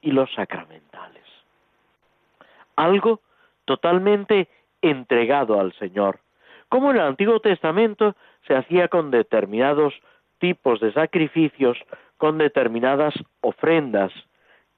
[0.00, 1.24] y los sacramentales.
[2.74, 3.20] Algo
[3.64, 4.48] totalmente
[4.82, 6.18] entregado al Señor,
[6.68, 9.94] como en el Antiguo Testamento se hacía con determinados
[10.38, 11.78] tipos de sacrificios,
[12.16, 14.12] con determinadas ofrendas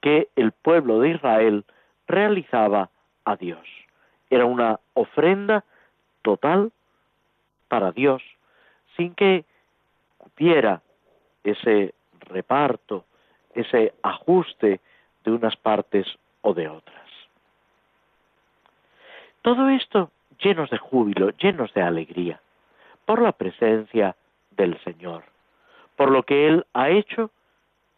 [0.02, 1.64] que el pueblo de Israel
[2.06, 2.90] realizaba
[3.24, 3.66] a Dios.
[4.28, 5.64] Era una ofrenda
[6.20, 6.72] total
[7.68, 8.22] para Dios,
[8.96, 9.44] sin que
[10.18, 10.82] hubiera
[11.44, 13.04] ese reparto,
[13.54, 14.80] ese ajuste
[15.24, 16.06] de unas partes
[16.42, 17.08] o de otras.
[19.42, 22.40] Todo esto llenos de júbilo, llenos de alegría,
[23.04, 24.16] por la presencia
[24.50, 25.24] del Señor,
[25.96, 27.30] por lo que Él ha hecho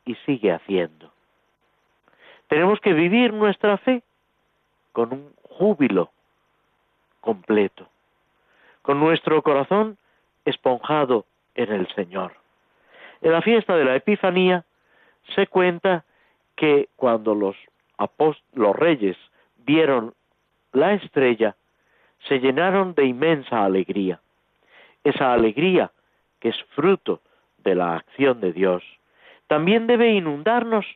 [0.04, 1.13] y sigue haciendo.
[2.48, 4.02] Tenemos que vivir nuestra fe
[4.92, 6.10] con un júbilo
[7.20, 7.88] completo,
[8.82, 9.96] con nuestro corazón
[10.44, 12.34] esponjado en el Señor.
[13.22, 14.64] En la fiesta de la Epifanía
[15.34, 16.04] se cuenta
[16.56, 17.56] que cuando los,
[18.52, 19.16] los reyes
[19.56, 20.14] vieron
[20.72, 21.56] la estrella,
[22.28, 24.20] se llenaron de inmensa alegría.
[25.02, 25.90] Esa alegría,
[26.40, 27.20] que es fruto
[27.58, 28.82] de la acción de Dios,
[29.46, 30.86] también debe inundarnos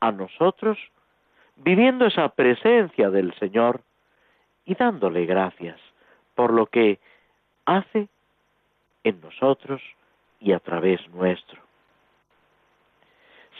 [0.00, 0.78] a nosotros,
[1.58, 3.82] viviendo esa presencia del Señor
[4.64, 5.78] y dándole gracias
[6.34, 6.98] por lo que
[7.64, 8.08] hace
[9.04, 9.82] en nosotros
[10.40, 11.60] y a través nuestro.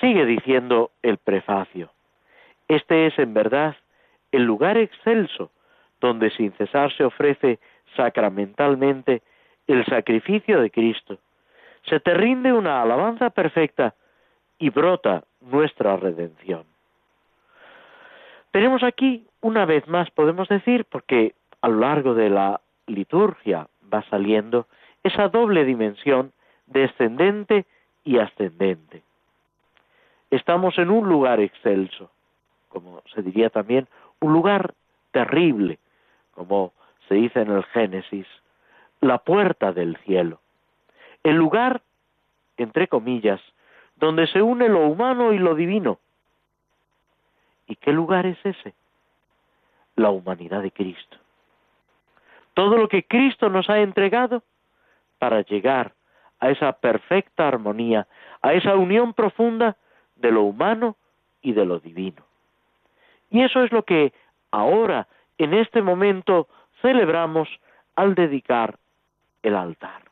[0.01, 1.91] Sigue diciendo el prefacio,
[2.69, 3.77] este es en verdad
[4.31, 5.51] el lugar excelso
[6.01, 7.59] donde sin cesar se ofrece
[7.97, 9.23] sacramentalmente
[9.67, 11.19] el sacrificio de Cristo.
[11.89, 13.95] Se te rinde una alabanza perfecta
[14.59, 16.65] y brota nuestra redención.
[18.51, 24.03] Tenemos aquí, una vez más, podemos decir, porque a lo largo de la liturgia va
[24.11, 24.67] saliendo
[25.03, 26.33] esa doble dimensión
[26.67, 27.67] descendente
[28.05, 29.03] y ascendente.
[30.31, 32.11] Estamos en un lugar excelso,
[32.69, 33.89] como se diría también,
[34.21, 34.75] un lugar
[35.11, 35.79] terrible,
[36.33, 36.73] como
[37.09, 38.27] se dice en el Génesis,
[39.01, 40.41] la puerta del cielo.
[41.23, 41.83] El lugar,
[42.57, 43.41] entre comillas,
[43.97, 45.99] donde se une lo humano y lo divino.
[47.69, 48.75] ¿Y qué lugar es ese?
[49.95, 51.19] La humanidad de Cristo.
[52.55, 54.43] Todo lo que Cristo nos ha entregado
[55.19, 55.93] para llegar
[56.41, 58.07] a esa perfecta armonía,
[58.43, 59.77] a esa unión profunda
[60.17, 60.97] de lo humano
[61.43, 62.25] y de lo divino.
[63.31, 64.13] Y eso es lo que
[64.51, 66.49] ahora, en este momento,
[66.81, 67.49] celebramos
[67.97, 68.79] al dedicar
[69.43, 70.03] el altar.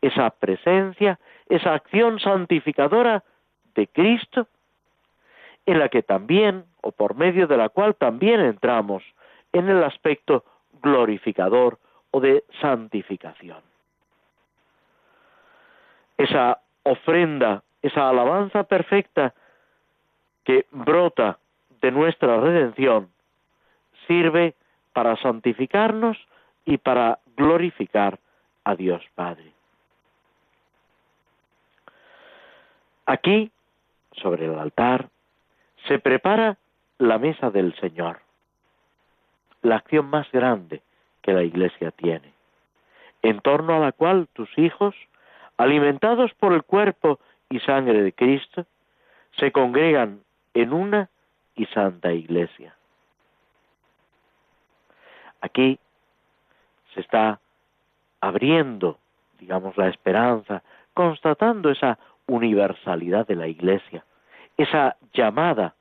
[0.00, 1.18] Esa presencia,
[1.48, 3.22] esa acción santificadora
[3.74, 4.48] de Cristo,
[5.66, 9.02] en la que también, o por medio de la cual también entramos
[9.52, 10.44] en el aspecto
[10.82, 11.78] glorificador
[12.10, 13.60] o de santificación.
[16.18, 19.34] Esa ofrenda, esa alabanza perfecta
[20.44, 21.38] que brota
[21.80, 23.08] de nuestra redención,
[24.06, 24.54] sirve
[24.92, 26.18] para santificarnos
[26.64, 28.18] y para glorificar
[28.64, 29.52] a Dios Padre.
[33.06, 33.50] Aquí,
[34.12, 35.08] sobre el altar,
[35.88, 36.56] se prepara
[36.98, 38.20] la mesa del Señor,
[39.62, 40.82] la acción más grande
[41.22, 42.32] que la Iglesia tiene,
[43.22, 44.94] en torno a la cual tus hijos,
[45.56, 48.66] alimentados por el cuerpo y sangre de Cristo,
[49.38, 50.20] se congregan
[50.54, 51.08] en una
[51.54, 52.74] y santa Iglesia.
[55.40, 55.78] Aquí
[56.94, 57.40] se está
[58.20, 58.98] abriendo,
[59.38, 60.62] digamos, la esperanza,
[60.94, 64.04] constatando esa universalidad de la Iglesia,
[64.56, 65.74] esa llamada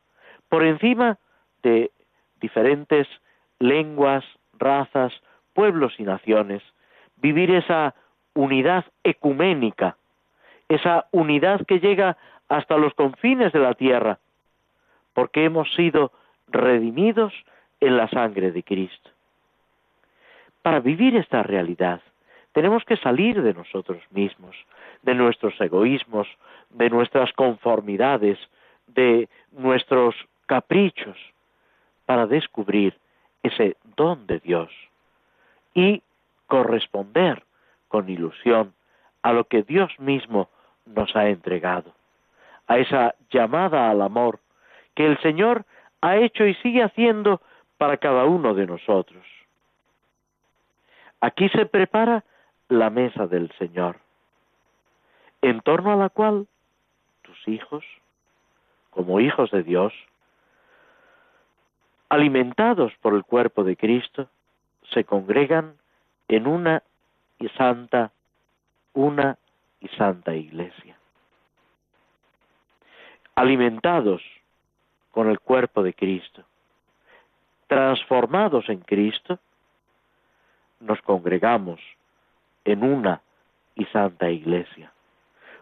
[0.51, 1.17] por encima
[1.63, 1.91] de
[2.41, 3.07] diferentes
[3.59, 4.25] lenguas,
[4.59, 5.13] razas,
[5.53, 6.61] pueblos y naciones,
[7.15, 7.95] vivir esa
[8.33, 9.95] unidad ecuménica,
[10.67, 12.17] esa unidad que llega
[12.49, 14.19] hasta los confines de la tierra,
[15.13, 16.11] porque hemos sido
[16.49, 17.33] redimidos
[17.79, 19.09] en la sangre de Cristo.
[20.63, 22.01] Para vivir esta realidad
[22.51, 24.57] tenemos que salir de nosotros mismos,
[25.01, 26.27] de nuestros egoísmos,
[26.71, 28.37] de nuestras conformidades,
[28.87, 30.13] de nuestros
[30.51, 31.15] caprichos,
[32.05, 32.99] para descubrir
[33.41, 34.69] ese don de Dios
[35.73, 36.03] y
[36.47, 37.45] corresponder
[37.87, 38.73] con ilusión
[39.21, 40.49] a lo que Dios mismo
[40.85, 41.93] nos ha entregado,
[42.67, 44.41] a esa llamada al amor
[44.93, 45.63] que el Señor
[46.01, 47.39] ha hecho y sigue haciendo
[47.77, 49.23] para cada uno de nosotros.
[51.21, 52.25] Aquí se prepara
[52.67, 54.01] la mesa del Señor,
[55.41, 56.45] en torno a la cual
[57.21, 57.85] tus hijos,
[58.89, 59.93] como hijos de Dios,
[62.11, 64.27] alimentados por el cuerpo de Cristo,
[64.93, 65.75] se congregan
[66.27, 66.83] en una
[67.39, 68.11] y santa,
[68.93, 69.37] una
[69.79, 70.97] y santa iglesia.
[73.35, 74.21] Alimentados
[75.11, 76.43] con el cuerpo de Cristo,
[77.67, 79.39] transformados en Cristo,
[80.81, 81.79] nos congregamos
[82.65, 83.21] en una
[83.73, 84.91] y santa iglesia.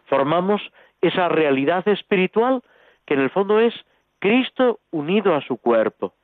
[0.05, 0.63] Formamos
[0.99, 2.63] esa realidad espiritual
[3.05, 3.75] que en el fondo es
[4.17, 6.15] Cristo unido a su cuerpo.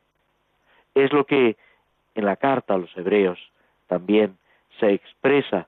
[0.96, 1.58] Es lo que
[2.16, 3.40] en la carta a los hebreos
[3.88, 4.38] también
[4.80, 5.68] se expresa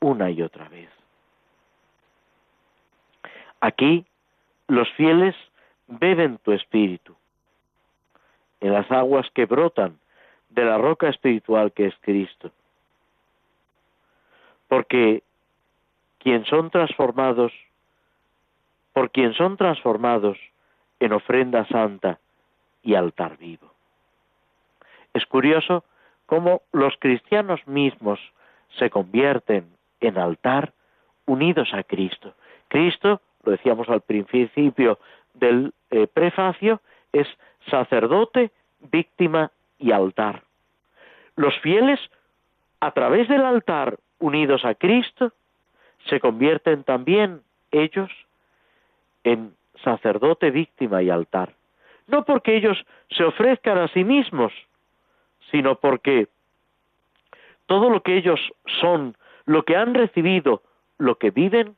[0.00, 0.90] una y otra vez.
[3.60, 4.06] Aquí
[4.68, 5.34] los fieles
[5.88, 7.16] beben tu espíritu
[8.60, 9.98] en las aguas que brotan
[10.50, 12.52] de la roca espiritual que es Cristo
[14.68, 15.22] porque
[16.18, 17.52] quien son transformados,
[18.92, 20.38] por quien son transformados
[21.00, 22.18] en ofrenda santa
[22.82, 23.72] y altar vivo.
[25.16, 25.82] Es curioso
[26.26, 28.20] cómo los cristianos mismos
[28.78, 29.66] se convierten
[30.00, 30.74] en altar
[31.24, 32.34] unidos a Cristo.
[32.68, 34.98] Cristo, lo decíamos al principio
[35.32, 36.82] del eh, prefacio,
[37.14, 37.26] es
[37.70, 38.50] sacerdote,
[38.92, 40.42] víctima y altar.
[41.34, 41.98] Los fieles,
[42.80, 45.32] a través del altar unidos a Cristo,
[46.10, 47.40] se convierten también
[47.70, 48.10] ellos
[49.24, 51.54] en sacerdote, víctima y altar.
[52.06, 54.52] No porque ellos se ofrezcan a sí mismos,
[55.50, 56.28] sino porque
[57.66, 58.40] todo lo que ellos
[58.80, 60.62] son, lo que han recibido,
[60.98, 61.76] lo que viven,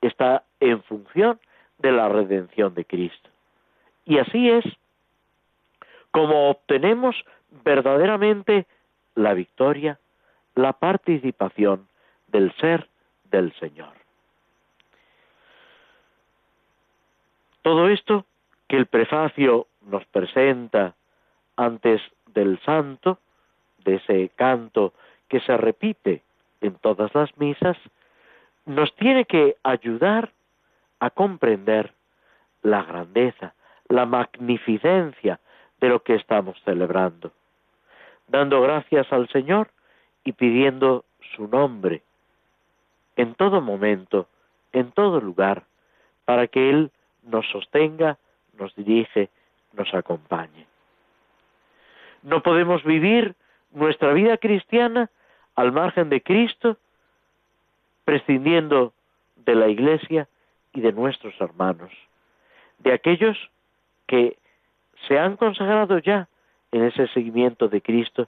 [0.00, 1.40] está en función
[1.78, 3.30] de la redención de Cristo.
[4.04, 4.64] Y así es
[6.10, 7.16] como obtenemos
[7.64, 8.66] verdaderamente
[9.14, 9.98] la victoria,
[10.54, 11.88] la participación
[12.28, 12.88] del ser
[13.30, 13.92] del Señor.
[17.62, 18.26] Todo esto
[18.68, 20.94] que el prefacio nos presenta
[21.56, 23.18] antes del santo,
[23.84, 24.92] de ese canto
[25.28, 26.22] que se repite
[26.60, 27.76] en todas las misas,
[28.66, 30.32] nos tiene que ayudar
[31.00, 31.92] a comprender
[32.62, 33.54] la grandeza,
[33.88, 35.38] la magnificencia
[35.80, 37.32] de lo que estamos celebrando,
[38.28, 39.68] dando gracias al Señor
[40.24, 41.04] y pidiendo
[41.36, 42.02] su nombre
[43.16, 44.28] en todo momento,
[44.72, 45.64] en todo lugar,
[46.24, 46.90] para que Él
[47.22, 48.18] nos sostenga,
[48.58, 49.28] nos dirige,
[49.72, 50.66] nos acompañe.
[52.24, 53.36] No podemos vivir
[53.70, 55.10] nuestra vida cristiana
[55.54, 56.78] al margen de Cristo,
[58.04, 58.94] prescindiendo
[59.36, 60.26] de la Iglesia
[60.72, 61.92] y de nuestros hermanos,
[62.78, 63.36] de aquellos
[64.06, 64.38] que
[65.06, 66.28] se han consagrado ya
[66.72, 68.26] en ese seguimiento de Cristo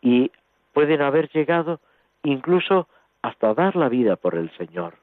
[0.00, 0.30] y
[0.72, 1.80] pueden haber llegado
[2.22, 2.88] incluso
[3.20, 4.94] hasta dar la vida por el Señor,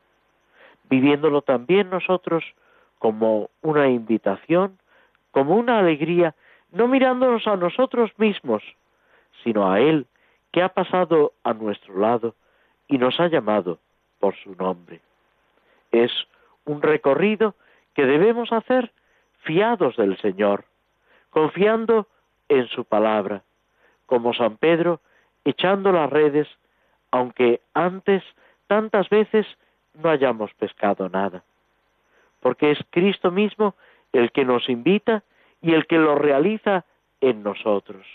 [0.90, 2.44] viviéndolo también nosotros
[2.98, 4.80] como una invitación,
[5.32, 6.36] como una alegría,
[6.74, 8.64] no mirándonos a nosotros mismos,
[9.44, 10.08] sino a Él,
[10.52, 12.36] que ha pasado a nuestro lado
[12.88, 13.80] y nos ha llamado
[14.20, 15.00] por su nombre.
[15.92, 16.12] Es
[16.66, 17.56] un recorrido
[17.94, 18.92] que debemos hacer
[19.44, 20.66] fiados del Señor,
[21.30, 22.08] confiando
[22.50, 23.44] en su palabra,
[24.08, 25.00] como San Pedro,
[25.46, 26.48] echando las redes,
[27.12, 28.24] aunque antes
[28.68, 29.46] tantas veces
[29.94, 31.44] no hayamos pescado nada,
[32.40, 33.76] porque es Cristo mismo
[34.12, 35.24] el que nos invita
[35.64, 36.86] y el que lo realiza
[37.20, 38.06] en nosotros.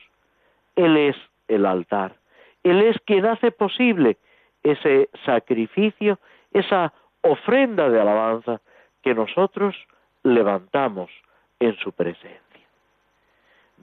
[0.76, 1.16] Él es
[1.49, 2.14] el altar,
[2.62, 4.16] Él es quien hace posible
[4.62, 6.20] ese sacrificio,
[6.53, 6.92] esa
[7.22, 8.61] ofrenda de alabanza
[9.03, 9.74] que nosotros
[10.22, 11.11] levantamos
[11.59, 12.38] en su presencia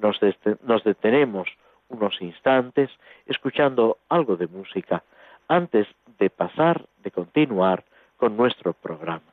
[0.02, 1.48] nos, detenemos
[1.90, 2.90] unos instantes
[3.26, 5.04] escuchando algo de música
[5.48, 5.88] antes
[6.20, 7.84] de pasar, de continuar
[8.18, 9.24] con nuestro programa.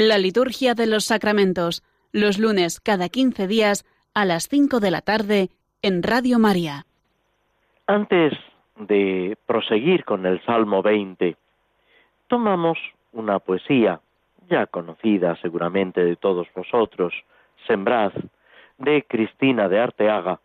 [0.00, 3.84] La liturgia de los sacramentos, los lunes cada 15 días
[4.14, 5.50] a las 5 de la tarde
[5.82, 6.86] en Radio María.
[7.86, 8.32] Antes
[8.78, 11.36] de proseguir con el Salmo 20,
[12.28, 12.78] tomamos
[13.12, 14.00] una poesía
[14.48, 17.12] ya conocida seguramente de todos vosotros,
[17.66, 18.14] Sembrad,
[18.78, 20.40] de Cristina de Arteaga,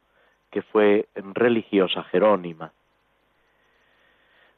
[0.52, 2.74] que fue religiosa jerónima.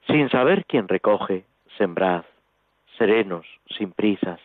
[0.07, 1.45] Sin saber quién recoge,
[1.77, 2.25] sembrad,
[2.97, 3.45] serenos,
[3.77, 4.39] sin prisas,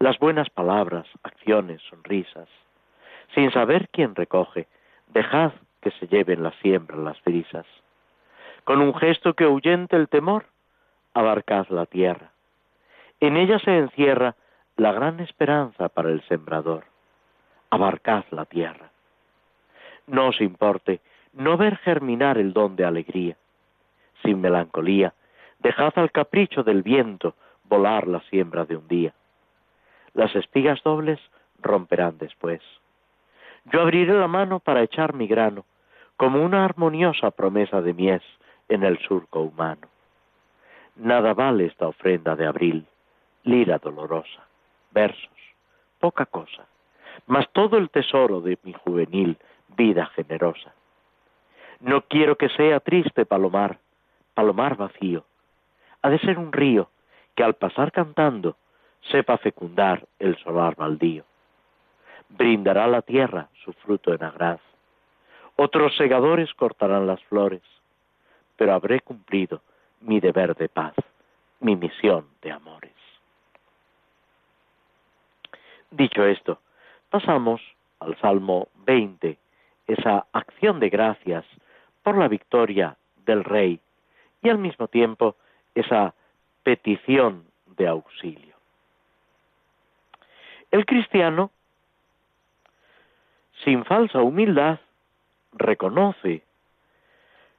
[0.00, 2.48] las buenas palabras, acciones, sonrisas.
[3.34, 4.66] Sin saber quién recoge,
[5.08, 7.66] dejad que se lleven la siembra las brisas.
[8.64, 10.46] Con un gesto que ahuyente el temor,
[11.12, 12.30] abarcad la tierra.
[13.20, 14.36] En ella se encierra
[14.76, 16.84] la gran esperanza para el sembrador.
[17.68, 18.90] Abarcad la tierra.
[20.06, 21.00] No os importe
[21.34, 23.36] no ver germinar el don de alegría.
[24.22, 25.12] Sin melancolía,
[25.58, 27.34] dejad al capricho del viento
[27.64, 29.12] volar la siembra de un día.
[30.14, 31.20] Las espigas dobles
[31.60, 32.60] romperán después.
[33.66, 35.64] Yo abriré la mano para echar mi grano,
[36.16, 38.22] como una armoniosa promesa de mies
[38.68, 39.88] en el surco humano.
[40.96, 42.86] Nada vale esta ofrenda de abril,
[43.44, 44.46] lira dolorosa,
[44.90, 45.30] versos,
[45.98, 46.66] poca cosa,
[47.26, 49.38] mas todo el tesoro de mi juvenil
[49.76, 50.74] vida generosa.
[51.80, 53.78] No quiero que sea triste palomar,
[54.34, 55.24] palomar vacío.
[56.02, 56.90] Ha de ser un río
[57.34, 58.56] que al pasar cantando
[59.02, 61.24] sepa fecundar el solar baldío.
[62.28, 64.60] Brindará la tierra su fruto en agraz.
[65.56, 67.62] Otros segadores cortarán las flores,
[68.56, 69.62] pero habré cumplido
[70.00, 70.94] mi deber de paz,
[71.60, 72.94] mi misión de amores.
[75.90, 76.60] Dicho esto,
[77.10, 77.60] pasamos
[77.98, 79.38] al Salmo 20,
[79.86, 81.44] esa acción de gracias
[82.02, 82.96] por la victoria
[83.26, 83.80] del Rey
[84.42, 85.36] y al mismo tiempo
[85.74, 86.14] esa
[86.62, 87.44] petición
[87.76, 88.49] de auxilio.
[90.70, 91.50] El cristiano,
[93.64, 94.78] sin falsa humildad,
[95.52, 96.42] reconoce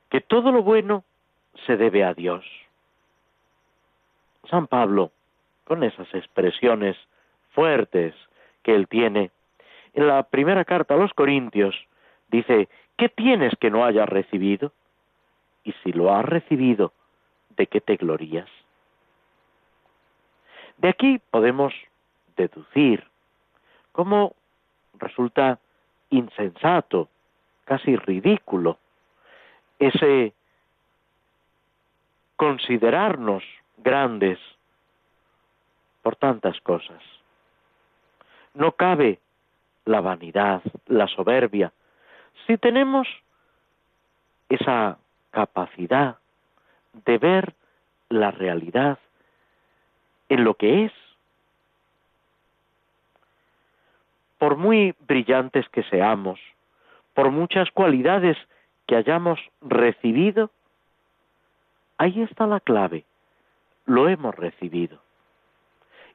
[0.10, 1.04] que todo lo bueno
[1.66, 2.46] se debe a Dios.
[4.50, 5.12] San Pablo,
[5.66, 6.98] con esas expresiones
[7.52, 8.16] fuertes
[8.64, 9.32] que él tiene,
[9.94, 11.76] en la primera carta a los Corintios
[12.30, 14.72] dice, ¿qué tienes que no hayas recibido?
[15.64, 16.94] Y si lo has recibido,
[17.58, 18.50] ¿de qué te glorías?
[20.78, 21.74] De aquí podemos
[22.36, 23.04] deducir
[23.92, 24.36] cómo
[25.00, 25.60] resulta
[26.10, 27.10] insensato,
[27.66, 28.78] casi ridículo,
[29.80, 30.34] ese
[32.36, 33.44] considerarnos
[33.78, 34.40] grandes
[36.02, 37.02] por tantas cosas.
[38.54, 39.20] No cabe
[39.86, 41.72] la vanidad, la soberbia,
[42.46, 43.08] si tenemos
[44.50, 44.98] esa
[45.32, 46.18] capacidad
[47.06, 47.54] de ver
[48.10, 49.00] la realidad
[50.30, 50.92] en lo que es,
[54.42, 56.40] por muy brillantes que seamos,
[57.14, 58.36] por muchas cualidades
[58.88, 60.50] que hayamos recibido,
[62.00, 63.06] ahí está la clave,
[63.86, 65.00] lo hemos recibido.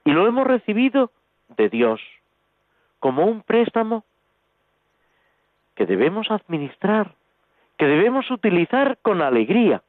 [0.05, 1.12] Y lo hemos recibido
[1.57, 2.01] de Dios,
[2.99, 4.03] como un préstamo
[5.77, 7.14] que debemos administrar,
[7.79, 9.85] que debemos utilizar con alegría,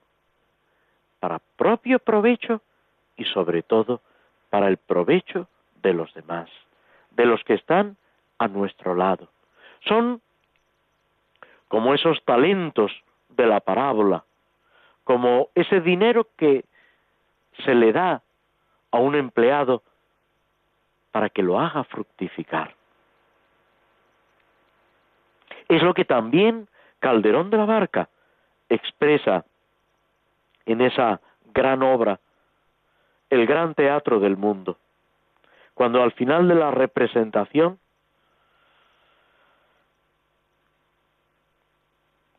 [1.19, 2.61] para propio provecho
[3.15, 3.99] y sobre todo
[4.51, 5.47] para el provecho
[5.81, 6.51] de los demás,
[7.09, 7.97] de los que están
[8.37, 9.29] a nuestro lado.
[9.87, 10.21] Son
[11.67, 12.91] como esos talentos
[13.29, 14.23] de la parábola,
[15.03, 16.65] como ese dinero que
[17.65, 18.21] se le da
[18.91, 19.83] a un empleado
[21.11, 22.75] para que lo haga fructificar.
[25.67, 26.67] Es lo que también
[26.99, 28.09] Calderón de la Barca
[28.69, 29.45] expresa
[30.65, 31.21] en esa
[31.53, 32.19] gran obra,
[33.29, 34.77] el gran teatro del mundo,
[35.73, 37.79] cuando al final de la representación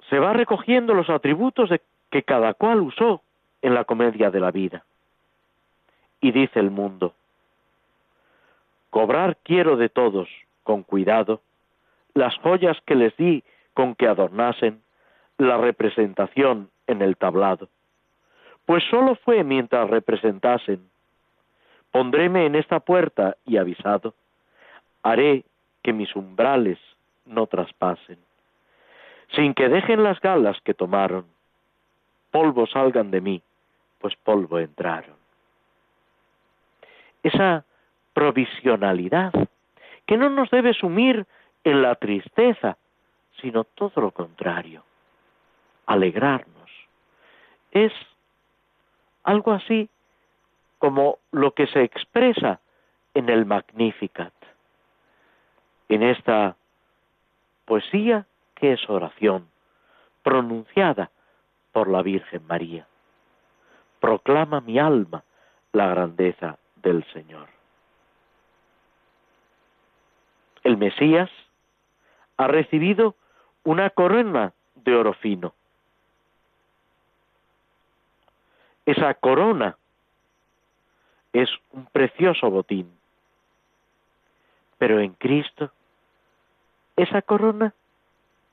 [0.09, 1.71] se va recogiendo los atributos
[2.11, 3.23] que cada cual usó
[3.63, 4.85] en la comedia de la vida.
[6.21, 7.15] Y dice el mundo,
[8.91, 10.29] cobrar quiero de todos,
[10.63, 11.41] con cuidado,
[12.15, 13.45] las joyas que les di
[13.75, 14.83] con que adornasen
[15.37, 17.69] la representación en el tablado.
[18.67, 20.89] Pues sólo fue mientras representasen.
[21.93, 24.15] Pondréme en esta puerta y avisado,
[25.03, 25.45] haré
[25.83, 26.79] que mis umbrales
[27.25, 28.19] no traspasen,
[29.35, 31.27] sin que dejen las galas que tomaron,
[32.31, 33.43] polvo salgan de mí,
[33.99, 35.17] pues polvo entraron.
[37.23, 37.65] Esa
[38.13, 39.33] provisionalidad
[40.07, 41.27] que no nos debe sumir
[41.65, 42.79] en la tristeza,
[43.41, 44.83] sino todo lo contrario,
[45.87, 46.71] alegrarnos.
[47.73, 47.93] Es
[49.25, 49.89] algo así
[50.79, 52.61] como lo que se expresa
[53.15, 54.33] en el Magnificat,
[55.89, 56.57] en esta
[57.65, 58.25] poesía
[58.61, 59.49] es oración,
[60.23, 61.11] pronunciada
[61.73, 62.87] por la Virgen María.
[64.01, 65.25] Proclama mi alma
[65.73, 67.49] la grandeza del Señor.
[70.63, 71.31] El Mesías
[72.37, 73.15] ha recibido
[73.65, 75.55] una corona de oro fino.
[78.87, 79.77] Esa corona
[81.33, 82.91] es un precioso botín.
[84.79, 85.71] Pero en Cristo,
[86.97, 87.75] esa corona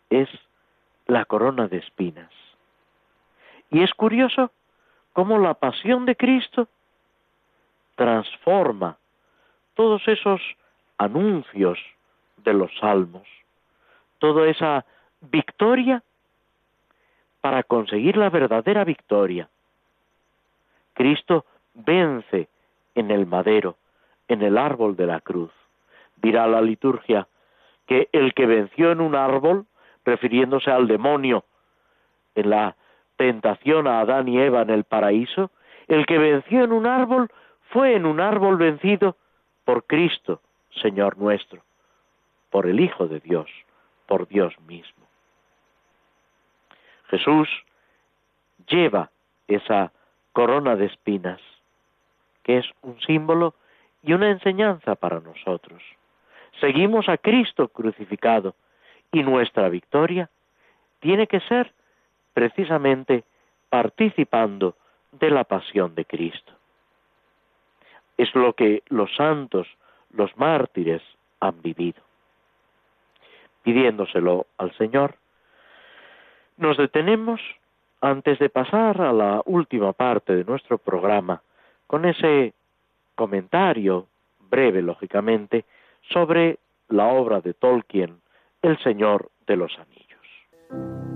[0.10, 0.30] es
[1.08, 2.32] la corona de espinas.
[3.70, 4.52] Y es curioso
[5.14, 6.68] cómo la pasión de Cristo
[7.96, 8.98] transforma
[9.74, 10.42] todos esos
[10.98, 11.80] anuncios
[12.38, 13.28] de los salmos,
[14.20, 14.86] toda esa
[15.22, 16.04] victoria
[17.42, 19.50] para conseguir la verdadera victoria.
[20.94, 22.48] Cristo vence
[22.96, 23.76] en el madero,
[24.28, 25.52] en el árbol de la cruz.
[26.16, 27.28] Dirá la liturgia
[27.86, 29.66] que el que venció en un árbol,
[30.06, 31.44] refiriéndose al demonio
[32.36, 32.76] en la
[33.18, 35.52] tentación a Adán y Eva en el paraíso,
[35.88, 37.30] el que venció en un árbol
[37.70, 39.18] fue en un árbol vencido
[39.64, 40.42] por Cristo,
[40.82, 41.64] Señor nuestro,
[42.50, 43.50] por el Hijo de Dios,
[44.06, 45.06] por Dios mismo.
[47.08, 47.50] Jesús
[48.68, 49.12] lleva
[49.48, 49.92] esa
[50.34, 51.40] corona de espinas
[52.44, 53.56] que es un símbolo
[54.04, 55.82] y una enseñanza para nosotros.
[56.60, 58.56] Seguimos a Cristo crucificado
[59.16, 60.30] y nuestra victoria
[61.00, 61.72] tiene que ser
[62.34, 63.24] precisamente
[63.70, 64.76] participando
[65.14, 66.52] de la pasión de Cristo.
[68.18, 69.68] Es lo que los santos,
[70.12, 71.02] los mártires
[71.40, 72.02] han vivido.
[73.64, 75.16] Pidiéndoselo al Señor,
[76.58, 77.40] nos detenemos
[78.02, 81.42] antes de pasar a la última parte de nuestro programa
[81.88, 82.54] con ese
[83.16, 84.08] comentario,
[84.50, 85.64] breve lógicamente,
[86.10, 86.60] sobre
[86.90, 88.20] la obra de Tolkien,
[88.66, 91.15] El Señor de los Anillos.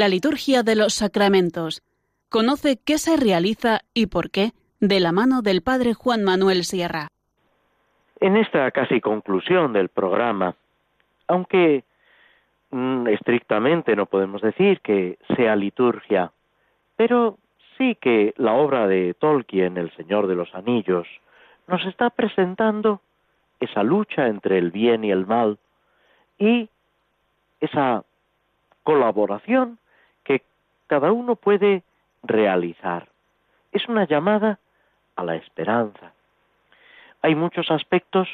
[0.00, 1.82] La liturgia de los sacramentos.
[2.30, 7.08] Conoce qué se realiza y por qué de la mano del Padre Juan Manuel Sierra.
[8.18, 10.54] En esta casi conclusión del programa,
[11.28, 11.84] aunque
[12.70, 16.32] mm, estrictamente no podemos decir que sea liturgia,
[16.96, 17.36] pero
[17.76, 21.06] sí que la obra de Tolkien, El Señor de los Anillos,
[21.68, 23.02] nos está presentando
[23.60, 25.58] esa lucha entre el bien y el mal
[26.38, 26.70] y
[27.60, 28.02] esa
[28.82, 29.78] colaboración
[30.90, 31.84] cada uno puede
[32.24, 33.06] realizar.
[33.70, 34.58] Es una llamada
[35.14, 36.12] a la esperanza.
[37.22, 38.26] Hay muchos aspectos.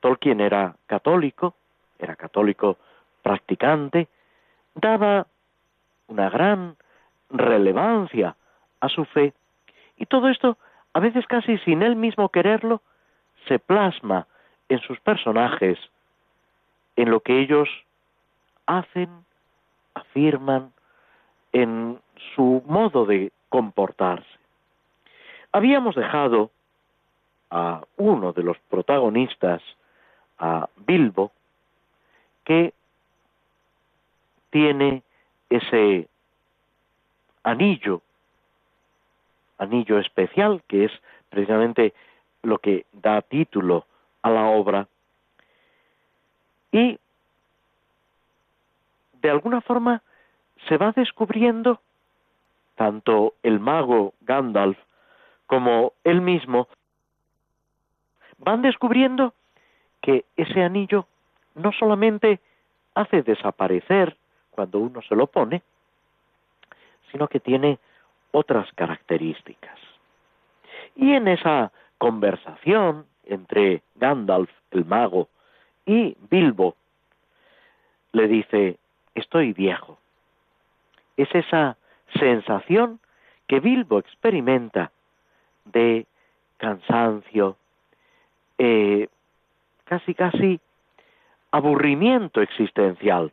[0.00, 1.54] Tolkien era católico,
[2.00, 2.76] era católico
[3.22, 4.08] practicante,
[4.74, 5.28] daba
[6.08, 6.76] una gran
[7.30, 8.34] relevancia
[8.80, 9.32] a su fe
[9.96, 10.58] y todo esto,
[10.94, 12.82] a veces casi sin él mismo quererlo,
[13.46, 14.26] se plasma
[14.68, 15.78] en sus personajes,
[16.96, 17.68] en lo que ellos
[18.66, 19.24] hacen,
[19.94, 20.72] afirman,
[21.52, 22.00] en
[22.34, 24.26] su modo de comportarse.
[25.52, 26.50] Habíamos dejado
[27.50, 29.62] a uno de los protagonistas,
[30.38, 31.32] a Bilbo,
[32.44, 32.72] que
[34.50, 35.02] tiene
[35.50, 36.08] ese
[37.42, 38.00] anillo,
[39.58, 40.92] anillo especial, que es
[41.28, 41.92] precisamente
[42.42, 43.86] lo que da título
[44.22, 44.88] a la obra,
[46.72, 46.98] y
[49.20, 50.02] de alguna forma
[50.68, 51.80] se va descubriendo,
[52.76, 54.78] tanto el mago Gandalf
[55.46, 56.68] como él mismo,
[58.38, 59.34] van descubriendo
[60.00, 61.06] que ese anillo
[61.54, 62.40] no solamente
[62.94, 64.16] hace desaparecer
[64.50, 65.62] cuando uno se lo pone,
[67.10, 67.78] sino que tiene
[68.32, 69.78] otras características.
[70.96, 75.28] Y en esa conversación entre Gandalf, el mago,
[75.86, 76.76] y Bilbo,
[78.12, 78.78] le dice,
[79.14, 79.98] estoy viejo.
[81.22, 81.76] Es esa
[82.18, 82.98] sensación
[83.46, 84.90] que Bilbo experimenta
[85.66, 86.04] de
[86.56, 87.56] cansancio,
[88.58, 89.06] eh,
[89.84, 90.60] casi casi
[91.52, 93.32] aburrimiento existencial.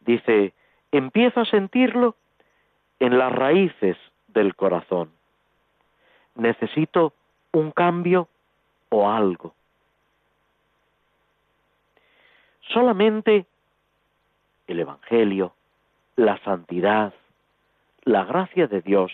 [0.00, 0.54] Dice,
[0.90, 2.16] empiezo a sentirlo
[2.98, 3.96] en las raíces
[4.26, 5.12] del corazón.
[6.34, 7.12] Necesito
[7.52, 8.26] un cambio
[8.88, 9.54] o algo.
[12.72, 13.46] Solamente
[14.66, 15.54] el Evangelio,
[16.16, 17.14] la santidad,
[18.04, 19.12] la gracia de Dios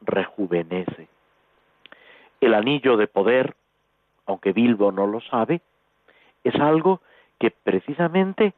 [0.00, 1.08] rejuvenece.
[2.40, 3.56] El anillo de poder,
[4.26, 5.60] aunque Bilbo no lo sabe,
[6.44, 7.00] es algo
[7.38, 8.54] que precisamente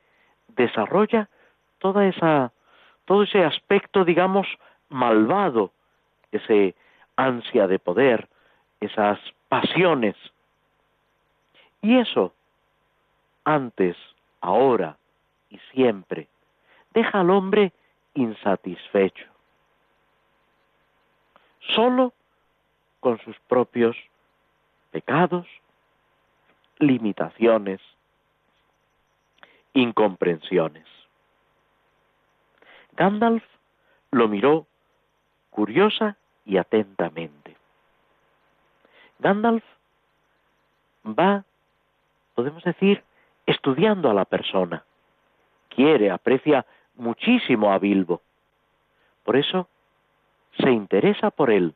[0.49, 1.29] desarrolla
[1.79, 2.53] toda esa
[3.05, 4.47] todo ese aspecto digamos
[4.89, 5.73] malvado
[6.33, 6.75] ese
[7.17, 8.29] ansia de poder
[8.81, 9.19] esas
[9.49, 10.17] pasiones
[11.81, 12.35] y eso
[13.45, 13.97] antes
[14.41, 14.97] ahora
[15.51, 16.29] y siempre
[16.93, 17.73] deja al hombre
[18.15, 19.27] insatisfecho
[21.75, 22.13] solo
[23.01, 23.97] con sus propios
[24.91, 25.47] pecados
[26.79, 27.81] limitaciones,
[29.75, 30.87] incomprensiones.
[32.93, 33.45] Gandalf
[34.11, 34.67] lo miró
[35.51, 37.57] curiosa y atentamente.
[39.19, 39.65] Gandalf
[41.05, 41.45] va,
[42.35, 43.03] podemos decir,
[43.47, 44.85] estudiando a la persona.
[45.69, 46.65] Quiere, aprecia
[46.99, 48.21] muchísimo a Bilbo.
[49.25, 49.69] Por eso
[50.59, 51.75] se interesa por él.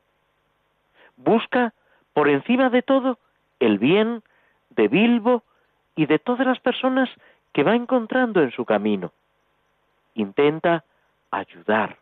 [1.17, 1.73] Busca,
[2.13, 3.19] por encima de todo,
[3.61, 4.23] el bien
[4.71, 5.43] de Bilbo
[5.97, 7.09] y de todas las personas
[7.53, 9.13] que va encontrando en su camino.
[10.15, 10.85] Intenta
[11.31, 11.99] ayudar,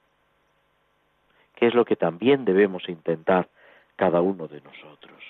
[1.55, 3.49] que es lo que también debemos intentar
[3.97, 5.23] cada uno de nosotros.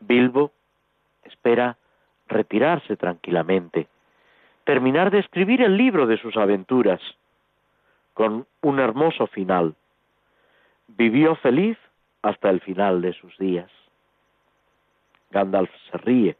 [0.00, 0.50] Bilbo
[1.22, 1.76] espera
[2.26, 3.88] retirarse tranquilamente,
[4.64, 7.00] terminar de escribir el libro de sus aventuras,
[8.14, 9.74] con un hermoso final.
[10.88, 11.76] Vivió feliz
[12.22, 13.70] hasta el final de sus días.
[15.30, 16.36] Gandalf se ríe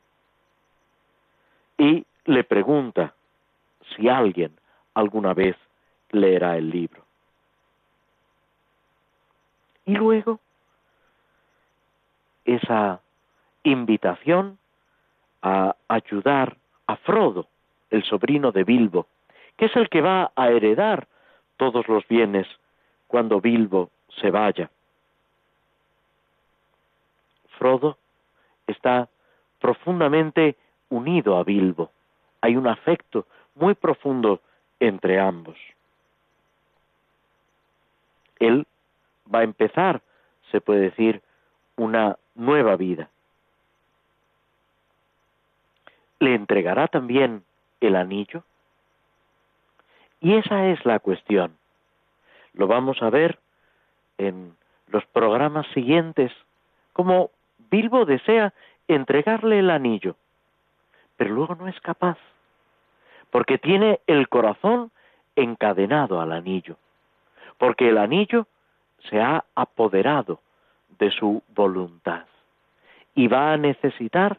[1.76, 3.14] y le pregunta
[3.94, 4.52] si alguien
[4.94, 5.56] alguna vez
[6.10, 7.04] leerá el libro.
[9.84, 10.40] Y luego
[12.44, 13.00] esa
[13.64, 14.58] invitación
[15.42, 16.56] a ayudar
[16.86, 17.48] a Frodo,
[17.90, 19.06] el sobrino de Bilbo,
[19.56, 21.06] que es el que va a heredar
[21.56, 22.46] todos los bienes
[23.06, 24.70] cuando Bilbo se vaya.
[27.58, 27.98] Frodo
[28.66, 29.08] está
[29.60, 30.56] profundamente
[30.88, 31.90] unido a Bilbo.
[32.40, 34.40] Hay un afecto muy profundo
[34.80, 35.56] entre ambos.
[38.38, 38.66] Él
[39.32, 40.02] va a empezar,
[40.50, 41.22] se puede decir,
[41.76, 43.08] una nueva vida.
[46.18, 47.44] ¿Le entregará también
[47.84, 48.42] el anillo?
[50.20, 51.56] Y esa es la cuestión.
[52.54, 53.38] Lo vamos a ver
[54.18, 54.56] en
[54.88, 56.32] los programas siguientes,
[56.92, 57.30] como
[57.70, 58.52] Bilbo desea
[58.88, 60.16] entregarle el anillo,
[61.16, 62.18] pero luego no es capaz,
[63.30, 64.90] porque tiene el corazón
[65.36, 66.76] encadenado al anillo,
[67.58, 68.46] porque el anillo
[69.10, 70.40] se ha apoderado
[70.98, 72.24] de su voluntad
[73.14, 74.38] y va a necesitar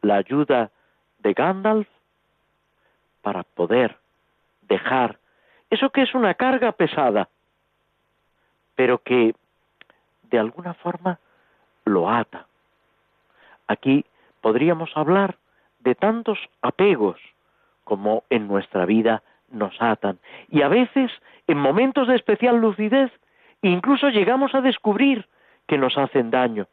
[0.00, 0.70] la ayuda
[1.18, 1.88] de Gandalf
[3.22, 3.98] para poder
[4.62, 5.18] dejar
[5.70, 7.28] eso que es una carga pesada,
[8.74, 9.34] pero que
[10.22, 11.18] de alguna forma
[11.84, 12.46] lo ata,
[13.70, 14.04] Aquí
[14.40, 15.36] podríamos hablar
[15.78, 17.20] de tantos apegos
[17.84, 20.18] como en nuestra vida nos atan.
[20.48, 21.12] Y a veces,
[21.46, 23.12] en momentos de especial lucidez,
[23.62, 25.28] incluso llegamos a descubrir
[25.68, 26.66] que nos hacen daño.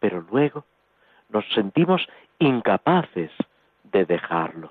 [0.00, 0.66] Pero luego
[1.30, 2.06] nos sentimos
[2.38, 3.30] incapaces
[3.84, 4.70] de dejarlo.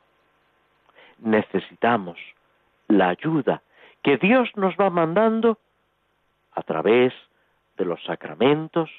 [1.20, 2.18] Necesitamos
[2.88, 3.62] la ayuda
[4.04, 5.58] que Dios nos va mandando
[6.54, 7.14] a través
[7.78, 8.90] de los sacramentos,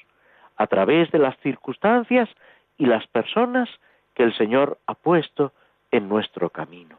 [0.55, 2.29] a través de las circunstancias
[2.77, 3.69] y las personas
[4.13, 5.53] que el Señor ha puesto
[5.91, 6.97] en nuestro camino.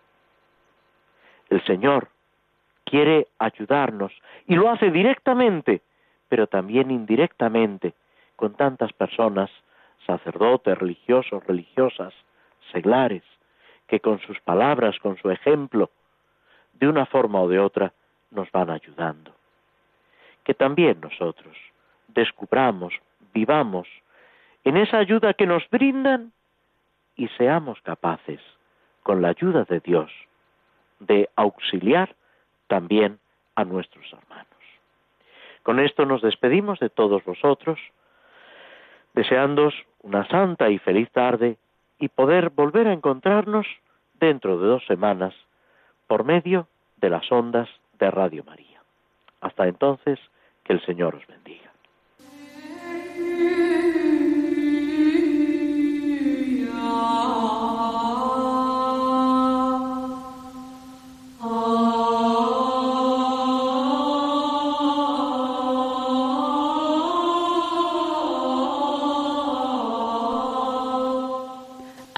[1.48, 2.08] El Señor
[2.84, 4.12] quiere ayudarnos
[4.46, 5.82] y lo hace directamente,
[6.28, 7.94] pero también indirectamente,
[8.36, 9.50] con tantas personas,
[10.06, 12.14] sacerdotes, religiosos, religiosas,
[12.72, 13.22] seglares,
[13.90, 15.90] que con sus palabras, con su ejemplo,
[16.74, 17.92] de una forma o de otra,
[18.30, 19.32] nos van ayudando.
[20.44, 21.56] Que también nosotros
[22.06, 22.94] descubramos
[23.34, 23.88] vivamos
[24.62, 26.32] en esa ayuda que nos brindan
[27.16, 28.40] y seamos capaces,
[29.02, 30.10] con la ayuda de Dios,
[31.00, 32.14] de auxiliar
[32.68, 33.18] también
[33.56, 34.46] a nuestros hermanos.
[35.64, 37.80] Con esto nos despedimos de todos vosotros,
[39.14, 41.58] deseándos una santa y feliz tarde
[42.00, 43.66] y poder volver a encontrarnos
[44.14, 45.34] dentro de dos semanas
[46.06, 48.82] por medio de las ondas de Radio María.
[49.40, 50.18] Hasta entonces,
[50.64, 51.69] que el Señor os bendiga.